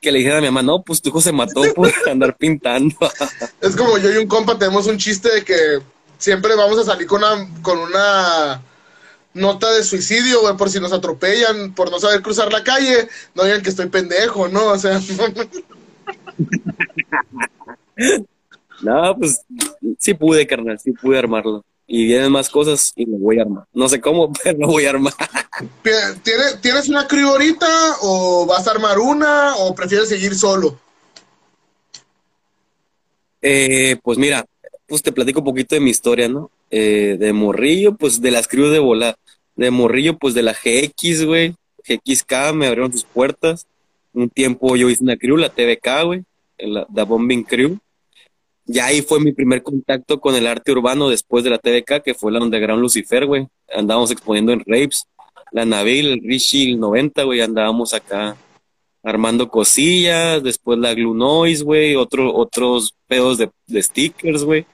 [0.00, 2.96] que le dijera a mi mamá, no, pues tu hijo se mató por andar pintando.
[3.60, 5.80] es como yo y un compa tenemos un chiste de que
[6.18, 8.62] siempre vamos a salir con una, con una
[9.34, 13.44] nota de suicidio, güey, por si nos atropellan, por no saber cruzar la calle, no
[13.44, 14.66] digan que estoy pendejo, ¿no?
[14.66, 15.00] O sea...
[18.82, 19.44] no, pues
[19.98, 23.64] sí pude, carnal, sí pude armarlo y vienen más cosas y lo voy a armar.
[23.72, 25.14] No sé cómo, pero lo voy a armar.
[26.22, 27.66] ¿Tienes, ¿Tienes una crew ahorita
[28.02, 30.78] o vas a armar una o prefieres seguir solo?
[33.40, 34.44] Eh, pues mira,
[34.86, 36.50] pues te platico un poquito de mi historia, ¿no?
[36.70, 39.16] Eh, de Morrillo, pues de las crews de volar.
[39.56, 41.54] De Morrillo, pues de la GX, güey.
[41.86, 43.66] GXK me abrieron sus puertas.
[44.12, 46.24] Un tiempo yo hice una crew, la TVK, güey.
[46.58, 47.78] La, la Bombing Crew
[48.68, 52.14] ya ahí fue mi primer contacto con el arte urbano después de la TVK, que
[52.14, 53.48] fue la Underground Lucifer, güey.
[53.74, 55.06] Andábamos exponiendo en Rapes,
[55.52, 58.36] la Nabil, el Richie, el 90, güey, andábamos acá
[59.02, 64.66] armando cosillas, después la Glue Noise, güey, otro, otros pedos de, stickers, güey.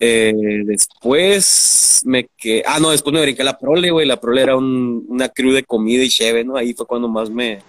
[0.00, 4.56] Eh, después me que ah no después me brinqué la prole güey la prole era
[4.56, 7.62] un, una crew de comida y cheve no ahí fue cuando más me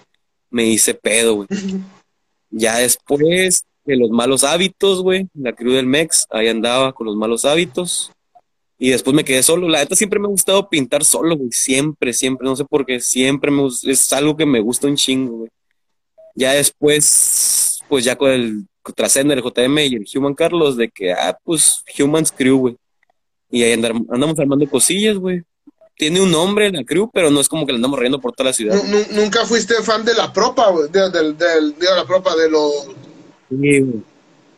[0.49, 1.47] me hice pedo güey
[2.49, 5.27] ya después de los malos hábitos, güey.
[5.33, 8.11] La crew del Mex, ahí andaba con los malos hábitos.
[8.77, 9.69] Y después me quedé solo.
[9.69, 11.51] La neta siempre me ha gustado pintar solo, güey.
[11.51, 12.45] Siempre, siempre.
[12.45, 12.99] No sé por qué.
[12.99, 15.49] Siempre me Es algo que me gusta un chingo, güey.
[16.35, 21.13] Ya después, pues ya con el Trascender, el JM y el Human Carlos, de que,
[21.13, 22.75] ah, pues Human's Crew, güey.
[23.49, 25.43] Y ahí andamos armando cosillas, güey.
[25.97, 28.49] Tiene un nombre la crew, pero no es como que le andamos riendo por toda
[28.49, 28.75] la ciudad.
[29.11, 30.89] Nunca fuiste fan de la propa, güey.
[30.89, 32.87] De, la propa, de los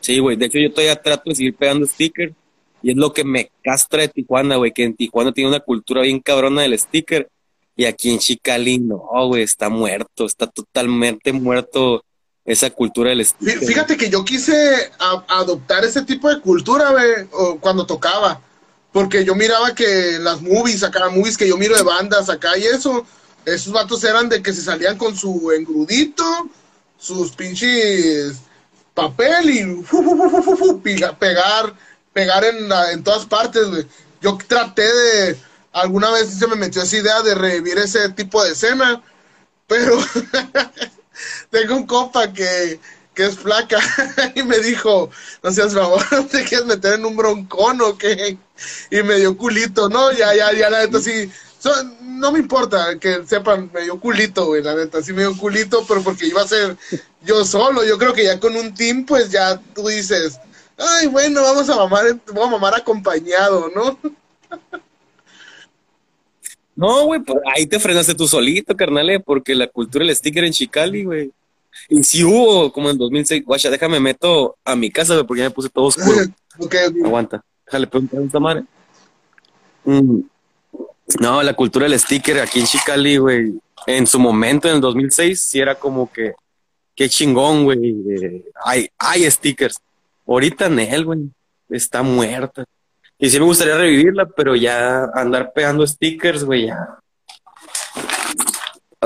[0.02, 0.36] Sí, güey.
[0.38, 2.34] De hecho, yo todavía trato de seguir pegando stickers.
[2.82, 4.72] Y es lo que me castra de Tijuana, güey.
[4.72, 7.30] Que en Tijuana tiene una cultura bien cabrona del sticker.
[7.76, 9.44] Y aquí en Chicali, no, güey.
[9.44, 10.26] Está muerto.
[10.26, 12.04] Está totalmente muerto
[12.46, 13.60] esa cultura del sticker.
[13.60, 14.92] Fíjate que yo quise
[15.28, 18.42] adoptar ese tipo de cultura, güey, cuando tocaba.
[18.94, 22.64] Porque yo miraba que las movies, acá, movies que yo miro de bandas acá y
[22.64, 23.06] eso,
[23.46, 26.24] esos vatos eran de que se salían con su engrudito,
[26.98, 28.38] sus pinches
[28.98, 29.84] papel y
[31.20, 31.74] pegar,
[32.14, 33.68] pegar en, en todas partes,
[34.22, 35.38] Yo traté de,
[35.72, 39.04] alguna vez se me metió esa idea de revivir ese tipo de escena,
[39.68, 40.00] pero
[41.52, 42.80] tengo un compa que,
[43.14, 43.80] que es flaca
[44.36, 45.12] y me dijo,
[45.44, 48.36] no seas favor, te quieres meter en un broncón o qué?
[48.90, 50.12] Y me dio culito, ¿no?
[50.12, 51.32] Ya, ya, ya, la neta sí
[52.18, 55.86] no me importa que sepan, me dio culito, güey, la neta, sí me dio culito,
[55.88, 56.76] pero porque iba a ser
[57.24, 57.86] yo solo.
[57.86, 60.40] Yo creo que ya con un team, pues ya tú dices,
[60.78, 64.00] ay, bueno, vamos a mamar, vamos a mamar acompañado, ¿no?
[66.76, 70.54] No, güey, pues ahí te frenaste tú solito, carnal, porque la cultura del sticker en
[70.54, 71.32] Chicali, güey.
[71.90, 75.50] Y si hubo, como en 2006, guacha, déjame meto a mi casa, güey, porque ya
[75.50, 76.18] me puse todo oscuro.
[77.06, 78.64] Aguanta, déjale preguntar a esta madre.
[79.86, 80.22] Mm.
[81.20, 83.54] No, la cultura del sticker aquí en Chicali, güey,
[83.86, 86.34] en su momento, en el 2006, sí era como que,
[86.96, 87.96] qué chingón, güey.
[88.66, 89.80] hay, hay stickers.
[90.28, 91.30] Ahorita en él, güey,
[91.70, 92.66] está muerta.
[93.18, 97.00] Y sí me gustaría revivirla, pero ya andar pegando stickers, güey, ya.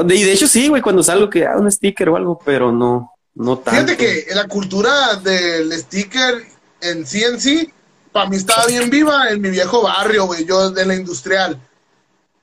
[0.04, 3.14] Y de hecho sí, güey, cuando salgo que haga un sticker o algo, pero no,
[3.36, 3.94] no tanto.
[3.94, 6.44] Fíjate que la cultura del sticker
[6.82, 7.72] en sí en sí,
[8.12, 11.60] para mí estaba bien viva en mi viejo barrio, güey, yo de la industrial.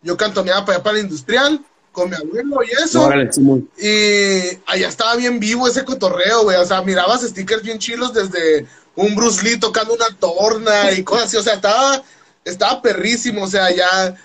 [0.03, 3.11] Yo cantoneaba para allá para industrial con mi abuelo y eso.
[3.77, 6.57] y allá estaba bien vivo ese cotorreo, güey.
[6.57, 11.25] O sea, mirabas stickers bien chilos desde un Bruce Lee tocando una torna y cosas
[11.27, 11.37] así.
[11.37, 12.03] O sea, estaba,
[12.45, 13.45] estaba perrísimo.
[13.45, 14.17] O sea, ya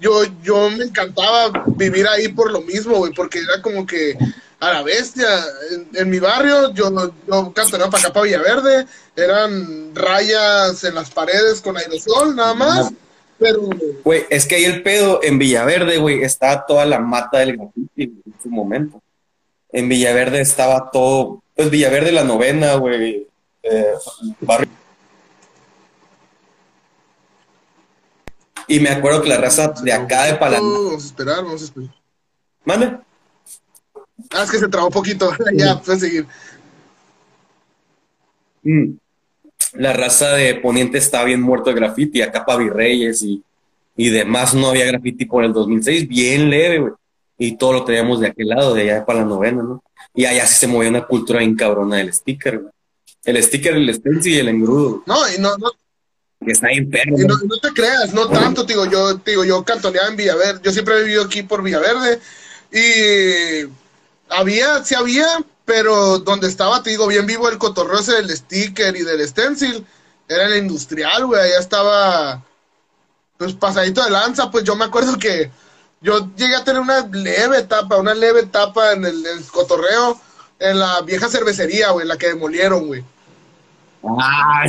[0.00, 4.16] yo, yo me encantaba vivir ahí por lo mismo, güey, porque era como que
[4.60, 5.28] a la bestia.
[5.94, 11.60] En, mi barrio, yo, yo cantonaba para acá, para Villaverde, eran rayas en las paredes
[11.60, 12.92] con aerosol, nada más.
[13.38, 13.68] Pero.
[14.04, 18.02] Güey, es que ahí el pedo, en Villaverde, güey, estaba toda la mata del graffiti
[18.02, 19.02] en su momento.
[19.70, 23.28] En Villaverde estaba todo, pues Villaverde la novena, güey,
[23.62, 23.92] eh,
[24.40, 24.68] barrio.
[28.66, 30.60] Y me acuerdo que la raza de acá de Palan.
[30.60, 31.94] Vamos a esperar, vamos a esperar.
[32.64, 32.98] ¿Mande?
[34.30, 35.30] Ah, es que se trabó un poquito.
[35.54, 36.26] ya, puedes seguir.
[38.62, 38.96] Mm
[39.78, 43.42] la raza de Poniente estaba bien muerto de graffiti, acá para Virreyes y,
[43.96, 46.92] y demás no había graffiti por el 2006, bien leve, güey.
[47.38, 49.82] Y todo lo teníamos de aquel lado, de allá para la novena, ¿no?
[50.12, 52.72] Y allá sí se movía una cultura bien cabrona del sticker, güey.
[53.24, 55.04] El sticker, el stencil y el engrudo.
[55.06, 55.70] No, y no, no.
[56.44, 57.16] Que está bien perro.
[57.16, 60.96] No, no, te creas, no tanto, digo, yo, digo, yo cantoneaba en Villaverde, yo siempre
[60.96, 62.18] he vivido aquí por Villaverde
[62.72, 63.68] y
[64.28, 65.26] había, sí había,
[65.68, 69.86] pero donde estaba, te digo, bien vivo el cotorreo ese del sticker y del stencil,
[70.26, 72.42] era el industrial, güey, allá estaba,
[73.36, 75.50] pues pasadito de lanza, pues yo me acuerdo que
[76.00, 80.18] yo llegué a tener una leve etapa, una leve etapa en el, cotorreo,
[80.58, 83.04] en la vieja cervecería, güey, la que demolieron, güey.
[84.02, 84.64] Ah,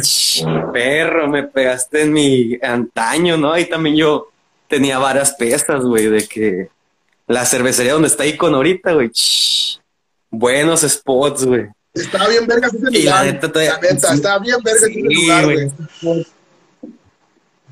[0.74, 3.54] perro, me pegaste en mi antaño, ¿no?
[3.54, 4.28] Ahí también yo
[4.68, 6.70] tenía varias pesas, güey, de que
[7.26, 9.12] la cervecería donde está con ahorita, güey,
[10.30, 11.68] buenos spots, güey.
[11.94, 13.04] Estaba bien verga ese lugar.
[13.04, 15.72] La neta, todavía, la neta estaba bien verga ese lugar, güey.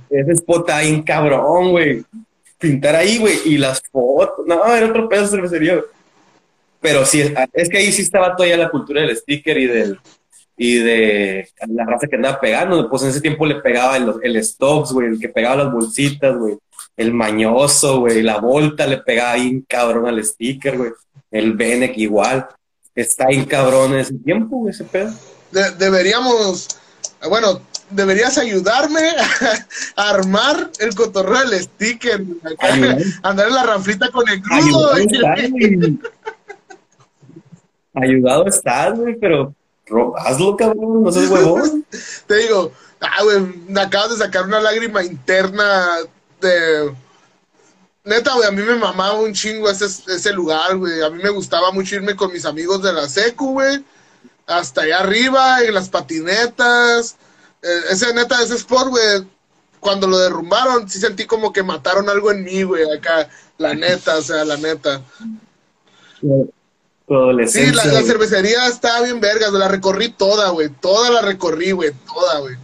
[0.10, 2.03] Ese spot está bien cabrón, güey.
[2.58, 4.45] Pintar ahí, güey, y las fotos.
[4.47, 5.86] No, era otro pedazo de cervecería, güey.
[6.80, 9.99] Pero sí, es que ahí sí estaba todavía la cultura del sticker y del
[10.60, 12.89] y de la raza que andaba pegando.
[12.89, 16.36] Pues en ese tiempo le pegaba el, el Stokes, güey, el que pegaba las bolsitas,
[16.36, 16.58] güey.
[16.95, 18.24] El mañoso, güey.
[18.24, 20.91] La volta le pegaba bien cabrón al sticker, güey
[21.38, 22.48] el Benec igual.
[22.96, 25.14] Está en cabrón en ese tiempo, ese pedo.
[25.78, 26.68] deberíamos,
[27.30, 29.02] bueno, deberías ayudarme
[29.96, 32.24] a, armar el cotorreo del sticker.
[33.22, 34.94] andar en la ranflita con el crudo.
[37.94, 39.54] Ayudado estás, güey, pero
[40.18, 41.86] hazlo, cabrón, no seas huevón.
[42.28, 45.98] Te digo, ah, güey, me acabas de sacar una lágrima interna
[46.42, 46.92] de
[48.08, 51.01] neta, güey, a mí me mamaba un chingo ese, ese lugar, güey.
[51.01, 53.84] A mí me gustaba mucho irme con mis amigos de la secu, güey.
[54.45, 57.18] Hasta allá arriba, en las patinetas.
[57.62, 59.28] Eh, ese, neta, ese sport, güey,
[59.80, 63.30] cuando lo derrumbaron, sí sentí como que mataron algo en mí, güey, acá.
[63.58, 65.01] La neta, o sea, la neta.
[67.47, 70.70] Sí, la, la cervecería estaba bien vergas, la recorrí toda, güey.
[70.70, 72.58] Toda la recorrí, güey, toda, güey.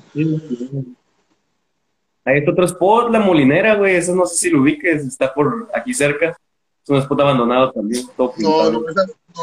[2.25, 3.95] Hay otro spot, La Molinera, güey.
[3.95, 6.37] Eso no sé si lo ubiques, está por aquí cerca.
[6.83, 8.05] Es un spot abandonado también.
[8.17, 8.81] no, no,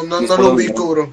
[0.07, 1.12] no, no, lo ubico, bro.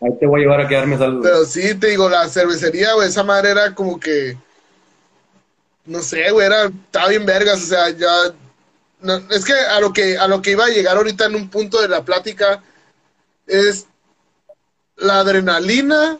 [0.00, 1.22] Ahí te voy a llevar a quedarme salvo.
[1.22, 4.36] Pero sí, te digo, la cervecería, güey, esa madre era como que.
[5.84, 6.66] No sé, güey, era.
[6.66, 8.08] Estaba bien vergas, o sea, ya.
[9.30, 11.80] es que a lo que a lo que iba a llegar ahorita en un punto
[11.80, 12.62] de la plática
[13.46, 13.86] es
[14.96, 16.18] la adrenalina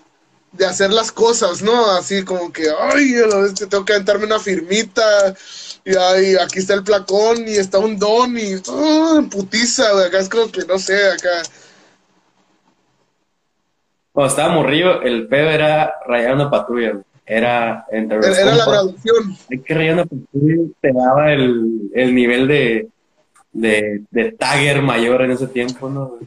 [0.56, 1.90] de hacer las cosas, ¿no?
[1.90, 3.14] Así como que, ay,
[3.68, 5.34] tengo que aventarme una firmita,
[5.84, 10.18] y ay, aquí está el placón, y está un don, y uh, putiza, güey, acá
[10.18, 11.42] es como que, no sé, acá.
[14.12, 16.94] Cuando estaba morrido, el pedo era rayar una patrulla,
[17.26, 19.36] Era entre Era, la graduación.
[19.50, 22.88] Hay que rayar una patrulla, te daba el, el nivel de,
[23.52, 26.18] de, de tagger mayor en ese tiempo, ¿no?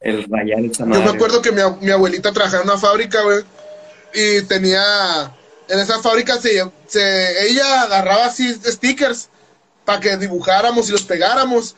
[0.00, 1.04] El rayar esa madre.
[1.04, 3.42] Yo me acuerdo que mi, mi abuelita trabajaba en una fábrica, güey
[4.14, 5.34] y tenía,
[5.68, 9.28] en esa fábrica se, se ella agarraba así stickers
[9.84, 11.76] para que dibujáramos y los pegáramos.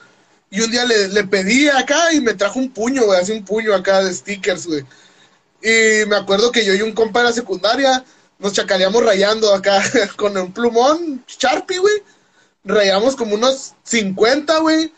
[0.50, 3.44] Y un día le, le pedí acá y me trajo un puño, güey, así un
[3.44, 4.84] puño acá de stickers, güey.
[5.62, 8.04] Y me acuerdo que yo y un compa de la secundaria
[8.40, 9.82] nos chacaleamos rayando acá
[10.16, 12.02] con un plumón Sharpie, güey.
[12.64, 14.92] Rayamos como unos 50, güey.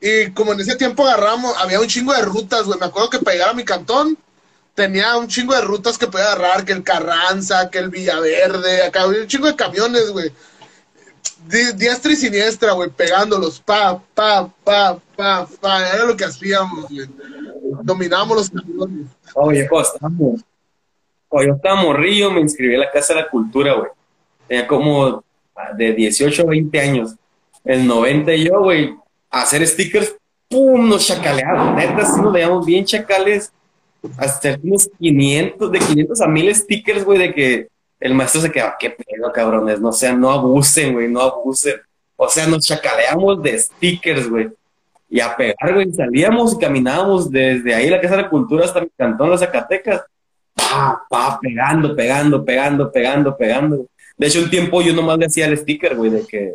[0.00, 2.78] Y como en ese tiempo agarramos, había un chingo de rutas, güey.
[2.78, 4.18] Me acuerdo que para llegar a mi cantón
[4.74, 9.06] tenía un chingo de rutas que podía agarrar, que el Carranza, que el Villaverde, acá,
[9.06, 10.30] un chingo de camiones, güey.
[11.46, 15.88] Di- Diestra y siniestra, güey, pegándolos, pa, pa, pa, pa, pa.
[15.94, 17.06] Era lo que hacíamos, güey.
[17.82, 19.06] Dominábamos los camiones.
[19.34, 20.40] Oye, estábamos,
[21.28, 23.90] cuando yo estaba morrillo, me inscribí a la Casa de la Cultura, güey.
[24.46, 25.24] Tenía como
[25.76, 27.14] de 18 a 20 años.
[27.64, 28.94] El 90 y yo, güey,
[29.30, 30.14] hacer stickers,
[30.48, 30.88] ¡pum!
[30.88, 31.74] Nos chacaleamos.
[31.76, 33.52] Neta, sí nos veíamos bien chacales.
[34.16, 37.68] Hasta unos 500, de 500 a 1000 stickers, güey, de que
[38.00, 39.80] el maestro se quedaba, qué pedo, cabrones.
[39.80, 41.74] No, o sea, no abusen, güey, no abusen.
[42.16, 44.50] O sea, nos chacaleamos de stickers, güey.
[45.08, 48.80] Y a pegar, güey, salíamos y caminábamos desde ahí, la Casa de la Cultura, hasta
[48.80, 50.02] mi cantón, las Zacatecas.
[50.54, 53.86] Pa, pa, pegando, pegando, pegando, pegando, pegando.
[54.16, 56.54] De hecho, un tiempo yo nomás le hacía el sticker, güey, de que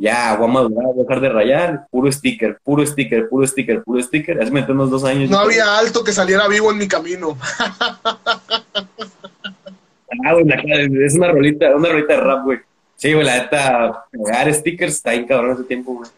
[0.00, 3.82] ya, voy a madurar, voy a dejar de rayar, puro sticker, puro sticker, puro sticker,
[3.82, 4.40] puro sticker.
[4.42, 5.28] Hace meter unos dos años.
[5.30, 7.36] No había alto que saliera vivo en mi camino.
[10.26, 12.58] Ah, güey, la- es una rolita, una rolita de rap, güey.
[12.96, 16.10] Sí, güey, la neta, pegar stickers está bien cabrón ese tiempo, güey.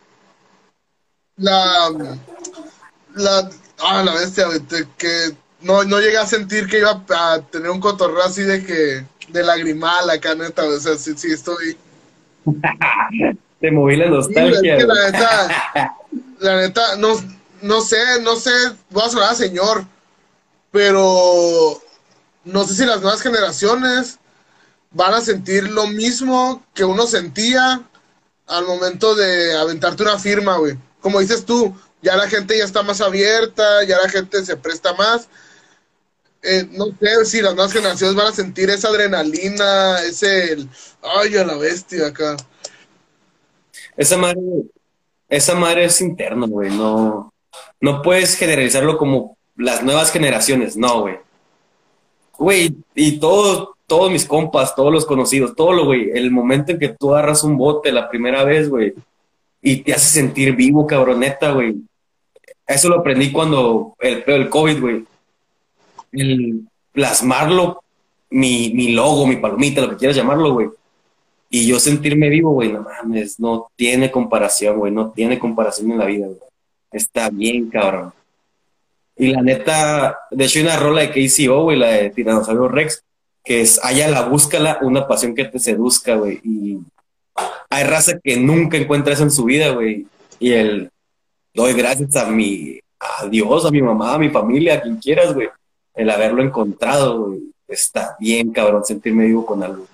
[1.37, 1.91] La.
[3.15, 3.51] La.
[3.85, 4.61] Ah, la bestia, güey.
[4.61, 8.65] te- Que no, no llegué a sentir que iba a tener un cotorreo así de
[8.65, 9.05] que.
[9.29, 10.65] De lagrimal acá, neta.
[10.65, 11.77] O sea, sí, sí estoy.
[13.63, 14.77] Te moví la nostalgia.
[14.85, 15.97] la neta.
[16.41, 17.15] La neta, no,
[17.63, 18.51] no sé, no sé.
[18.91, 19.85] Voy a sonar señor.
[20.73, 21.81] Pero.
[22.45, 24.19] No sé si las nuevas generaciones
[24.91, 27.83] van a sentir lo mismo que uno sentía
[28.49, 30.77] al momento de aventarte una firma, güey.
[31.01, 34.93] Como dices tú, ya la gente ya está más abierta, ya la gente se presta
[34.95, 35.29] más.
[36.43, 40.69] Eh, no sé si las nuevas generaciones van a sentir esa adrenalina, ese, el,
[41.01, 42.37] ay, a la bestia acá.
[43.97, 44.41] Esa madre,
[45.29, 46.71] esa madre es interno, güey.
[46.71, 47.33] No,
[47.81, 51.17] no puedes generalizarlo como las nuevas generaciones, no, güey.
[52.39, 56.79] Güey, y todos, todos mis compas, todos los conocidos, todo lo, güey, el momento en
[56.79, 58.95] que tú agarras un bote la primera vez, güey,
[59.61, 61.77] y te hace sentir vivo, cabroneta, güey.
[62.67, 65.05] Eso lo aprendí cuando el, el COVID, güey.
[66.11, 66.63] El
[66.93, 67.83] plasmarlo,
[68.31, 70.69] mi, mi logo, mi palomita, lo que quieras llamarlo, güey.
[71.55, 75.99] Y yo sentirme vivo, güey, no mames, no tiene comparación, güey, no tiene comparación en
[75.99, 76.39] la vida, güey.
[76.91, 78.15] Está bien, cabrón.
[79.17, 83.05] Y la neta, de hecho una rola de KCO, güey, la de Tiranosaurio Rex,
[83.45, 86.41] que es Haya la búscala, una pasión que te seduzca, güey.
[86.43, 86.79] Y
[87.69, 90.07] hay raza que nunca encuentra eso en su vida, güey.
[90.39, 90.91] Y el
[91.53, 95.35] doy gracias a mi, a Dios, a mi mamá, a mi familia, a quien quieras,
[95.35, 95.51] güey.
[95.95, 97.41] El haberlo encontrado, güey.
[97.69, 99.87] Está bien, cabrón, sentirme vivo con algo.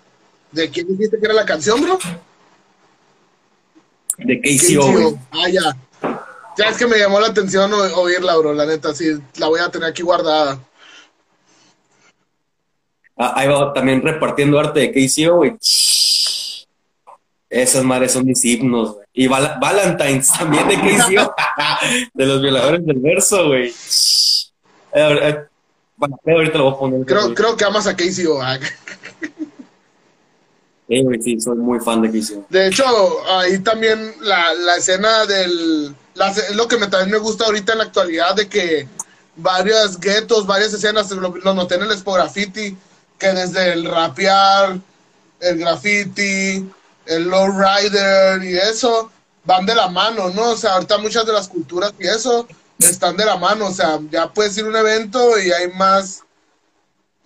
[0.53, 1.99] ¿De quién dijiste que era la canción, bro?
[4.19, 5.19] De ¿Quién KCO?
[5.31, 5.77] Ah, ya.
[6.57, 9.71] Ya es que me llamó la atención oírla, bro, la neta, sí, la voy a
[9.71, 10.59] tener aquí guardada.
[13.17, 15.57] Ah, ahí va también repartiendo arte de KCO, güey.
[17.51, 19.07] Esas madres son mis himnos, güey.
[19.13, 21.35] Y Val- Valentines también de KCO.
[22.15, 23.69] de los violadores del verso, güey.
[23.69, 25.39] Eh, eh,
[25.97, 27.35] Bueno, ahorita lo voy a poner.
[27.35, 28.61] Creo, que amas a Casey Oak.
[30.89, 32.47] Eh, sí, soy muy fan de KCO.
[32.49, 32.85] De hecho,
[33.31, 35.95] ahí también la, la escena del...
[36.15, 38.89] la- lo que me, también me gusta ahorita en la actualidad, de que
[39.37, 42.77] varios guetos, varias escenas, lo, lo noté en el Expo Graffiti,
[43.19, 44.79] que desde el rapear,
[45.41, 46.69] el graffiti,
[47.07, 49.11] el lowrider y eso,
[49.45, 50.51] van de la mano, ¿no?
[50.53, 52.47] O sea, ahorita muchas de las culturas y eso
[52.79, 56.23] están de la mano, o sea, ya puedes ir a un evento y hay más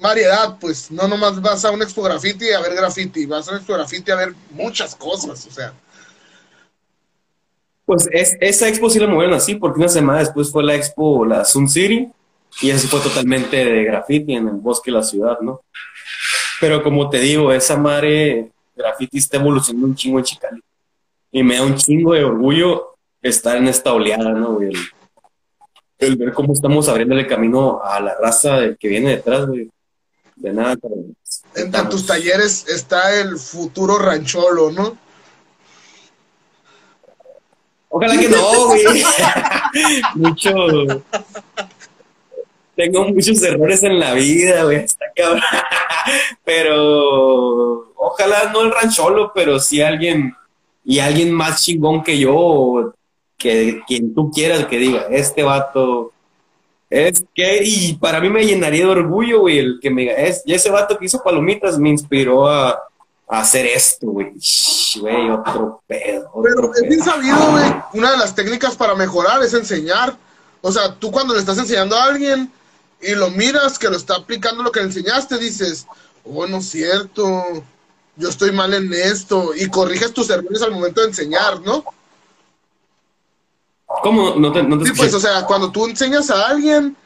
[0.02, 3.56] variedad, pues, no nomás vas a un expo graffiti a ver graffiti, vas a un
[3.58, 5.72] expo graffiti a ver muchas cosas, o sea,
[7.86, 11.24] Pues es, esa expo sí la movieron así, porque una semana después fue la expo,
[11.24, 12.10] la Sun City,
[12.60, 15.62] y así fue totalmente de graffiti en el bosque de la ciudad, ¿no?
[16.60, 20.62] Pero como te digo, esa madre graffiti está evolucionando un chingo en Chicali.
[21.30, 24.60] Y me da un chingo de orgullo estar en esta oleada, ¿no?
[24.60, 29.70] El, ver cómo estamos abriéndole camino a la raza que viene detrás, güey.
[30.42, 30.76] De nada,
[31.54, 34.98] en, en tus talleres está el futuro rancholo, ¿no?
[37.88, 38.84] Ojalá que no, güey.
[40.16, 40.52] Mucho.
[42.74, 44.78] Tengo muchos errores en la vida, güey.
[44.78, 45.42] Está cabrón.
[46.42, 50.34] Pero ojalá no el rancholo, pero sí alguien
[50.84, 52.94] y alguien más chingón que yo
[53.38, 56.11] que quien tú quieras que diga, este vato
[56.92, 60.52] es que, y para mí me llenaría de orgullo, güey, el que me es, y
[60.52, 62.78] ese vato que hizo palomitas me inspiró a,
[63.28, 64.32] hacer esto, güey.
[65.00, 66.30] Güey, otro pedo.
[66.42, 67.64] Pero es bien sabido, güey.
[67.94, 70.14] Una de las técnicas para mejorar es enseñar.
[70.60, 72.52] O sea, tú cuando le estás enseñando a alguien
[73.00, 75.86] y lo miras que lo está aplicando lo que le enseñaste, dices,
[76.26, 77.64] oh, no es cierto,
[78.16, 79.52] yo estoy mal en esto.
[79.56, 81.84] Y corriges tus errores al momento de enseñar, ¿no?
[84.02, 84.34] ¿Cómo?
[84.36, 86.96] No te, no sí, pues, o sea, cuando tú enseñas a alguien,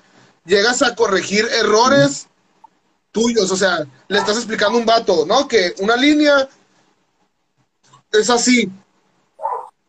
[0.44, 2.28] llegas a corregir errores
[3.12, 5.48] tuyos, o sea, le estás explicando a un vato, ¿no?
[5.48, 6.48] Que una línea
[8.12, 8.70] es así,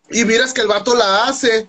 [0.10, 1.68] y miras que el vato la hace,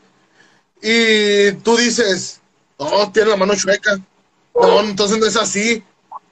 [0.80, 2.40] y tú dices,
[2.76, 3.98] oh, tiene la mano chueca,
[4.54, 5.82] no, entonces no es así,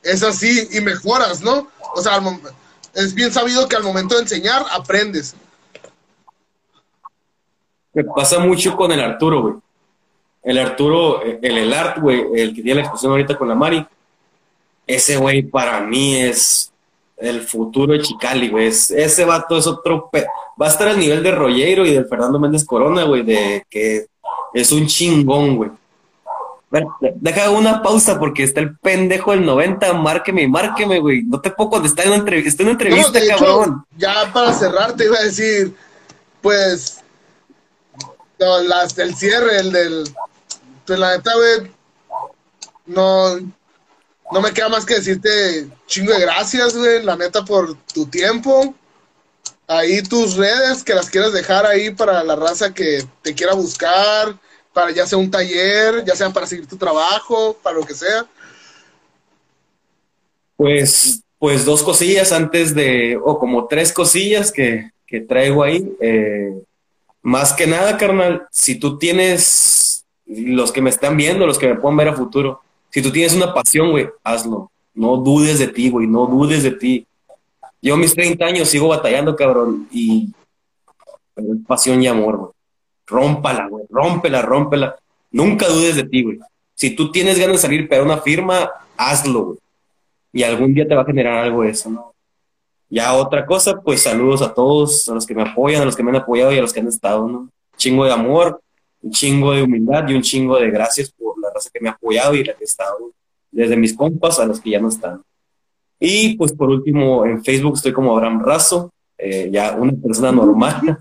[0.03, 1.69] es así, y mejoras, ¿no?
[1.95, 2.21] O sea,
[2.95, 5.35] es bien sabido que al momento de enseñar, aprendes.
[7.97, 9.55] Me pasa mucho con el Arturo, güey.
[10.43, 13.87] El Arturo, el, el art, güey, el que tiene la exposición ahorita con la Mari.
[14.87, 16.71] Ese güey para mí es
[17.17, 18.67] el futuro de Chicali, güey.
[18.67, 20.11] ese vato es otro...
[20.61, 24.09] Va a estar al nivel de Rollero y del Fernando Méndez Corona, güey, de que
[24.53, 25.71] es un chingón, güey.
[27.15, 31.23] Deja una pausa porque está el pendejo del 90, márqueme y márqueme, güey.
[31.23, 33.87] No te puedo contestar en una, entrevista, en una entrevista, cabrón.
[33.97, 35.75] ya para cerrar te iba a decir,
[36.43, 37.03] pues
[38.39, 40.15] no, las, el cierre, el del.
[40.87, 41.71] Pues la neta, güey.
[42.87, 43.37] No.
[44.33, 47.03] No me queda más que decirte chingo de gracias, güey.
[47.03, 48.75] La neta, por tu tiempo.
[49.69, 54.39] Ahí tus redes, que las quieras dejar ahí para la raza que te quiera buscar.
[54.73, 58.27] Para ya sea un taller, ya sea para seguir tu trabajo, para lo que sea.
[60.57, 65.97] Pues, pues dos cosillas antes de, o como tres cosillas que, que traigo ahí.
[66.01, 66.63] Eh,
[67.27, 71.75] más que nada, carnal, si tú tienes, los que me están viendo, los que me
[71.75, 74.71] puedan ver a futuro, si tú tienes una pasión, güey, hazlo.
[74.95, 77.05] No dudes de ti, güey, no dudes de ti.
[77.83, 80.29] Yo mis 30 años sigo batallando, cabrón, y
[81.67, 82.51] pasión y amor, güey.
[83.09, 84.97] Rómpala, güey, rómpela, rómpela.
[85.33, 86.39] Nunca dudes de ti, güey.
[86.77, 89.59] Si tú tienes ganas de salir para una firma, hazlo, güey.
[90.33, 92.15] Y algún día te va a generar algo eso, ¿no?
[92.89, 96.03] Ya otra cosa, pues saludos a todos, a los que me apoyan, a los que
[96.03, 97.39] me han apoyado y a los que han estado, ¿no?
[97.41, 98.61] Un chingo de amor,
[99.03, 101.93] un chingo de humildad y un chingo de gracias por la raza que me ha
[101.93, 103.13] apoyado y la que ha estado,
[103.51, 105.21] desde mis compas a los que ya no están.
[105.99, 110.99] Y pues por último, en Facebook estoy como Abraham Razo, eh, ya una persona normal.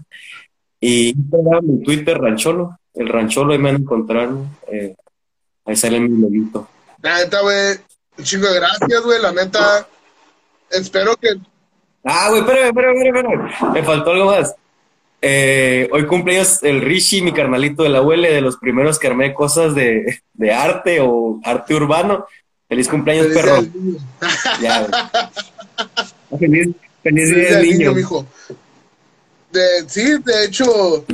[0.79, 2.77] y Instagram y Twitter, Rancholo.
[2.93, 4.29] El Rancholo ahí me van a encontrar,
[4.71, 4.95] eh,
[5.65, 6.67] ahí sale mi lobito.
[7.01, 7.77] La neta, güey,
[8.17, 9.87] un chingo de gracias, güey, la neta.
[10.69, 11.35] Espero que
[12.05, 14.55] Ah, güey, espérame, espérame, espérame, Me faltó algo más.
[15.21, 19.33] Eh, hoy cumpleaños el Rishi, mi carnalito de la abuela, de los primeros que armé
[19.33, 22.27] cosas de, de arte o arte urbano.
[22.67, 23.57] Feliz cumpleaños, perro.
[24.61, 24.87] ya,
[26.39, 26.69] Feliz,
[27.01, 27.93] feliz, día del niño.
[27.93, 28.25] mijo.
[29.51, 31.05] De, sí, de hecho,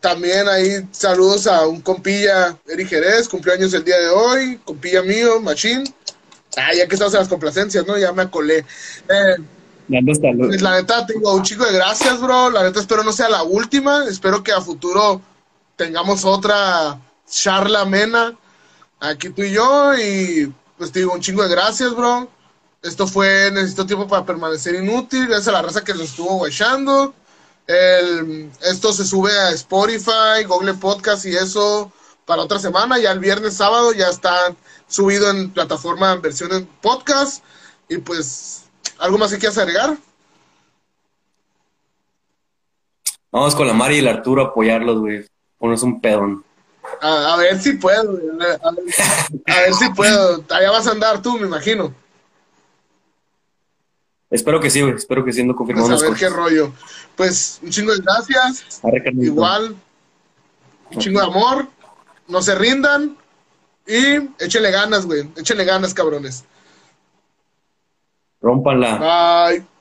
[0.00, 5.40] también ahí saludos a un compilla, Eri Jerez, cumpleaños el día de hoy, compilla mío,
[5.40, 5.84] Machín.
[6.56, 7.96] Ah, ya que estamos en las complacencias, ¿no?
[7.96, 8.58] Ya me acolé.
[8.58, 9.36] Eh,
[9.88, 12.50] pues la neta, tengo un chico de gracias, bro.
[12.50, 14.04] La neta, espero no sea la última.
[14.06, 15.20] Espero que a futuro
[15.76, 18.36] tengamos otra charla amena
[19.00, 19.94] aquí tú y yo.
[19.98, 22.28] Y pues te digo un chingo de gracias, bro.
[22.82, 25.26] Esto fue Necesito Tiempo para Permanecer Inútil.
[25.26, 27.14] Gracias a la raza que nos estuvo guachando.
[27.66, 31.92] Esto se sube a Spotify, Google Podcast y eso
[32.24, 32.98] para otra semana.
[32.98, 34.54] Ya el viernes, sábado, ya está
[34.88, 37.44] subido en plataforma en versión en podcast.
[37.88, 38.61] Y pues
[39.02, 39.96] ¿Algo más que quieras agregar?
[43.32, 45.26] Vamos con la Mari y el Arturo a apoyarlos, güey.
[45.58, 46.44] Ponos un pedón.
[47.00, 48.16] A, ver si puedo,
[48.62, 50.44] A ver, si puedo.
[50.48, 51.92] Allá vas a andar tú, me imagino.
[54.30, 54.94] Espero que sí, güey.
[54.94, 55.88] Espero que siendo confirmado.
[55.88, 56.72] Pues a ver qué rollo.
[57.16, 58.80] Pues un chingo de gracias.
[59.20, 59.74] Igual.
[60.92, 61.66] Un chingo de amor.
[62.28, 63.16] No se rindan.
[63.84, 65.28] Y échenle ganas, güey.
[65.36, 66.44] Échenle ganas, cabrones.
[68.42, 68.98] Rómpanla.
[68.98, 69.71] Bye.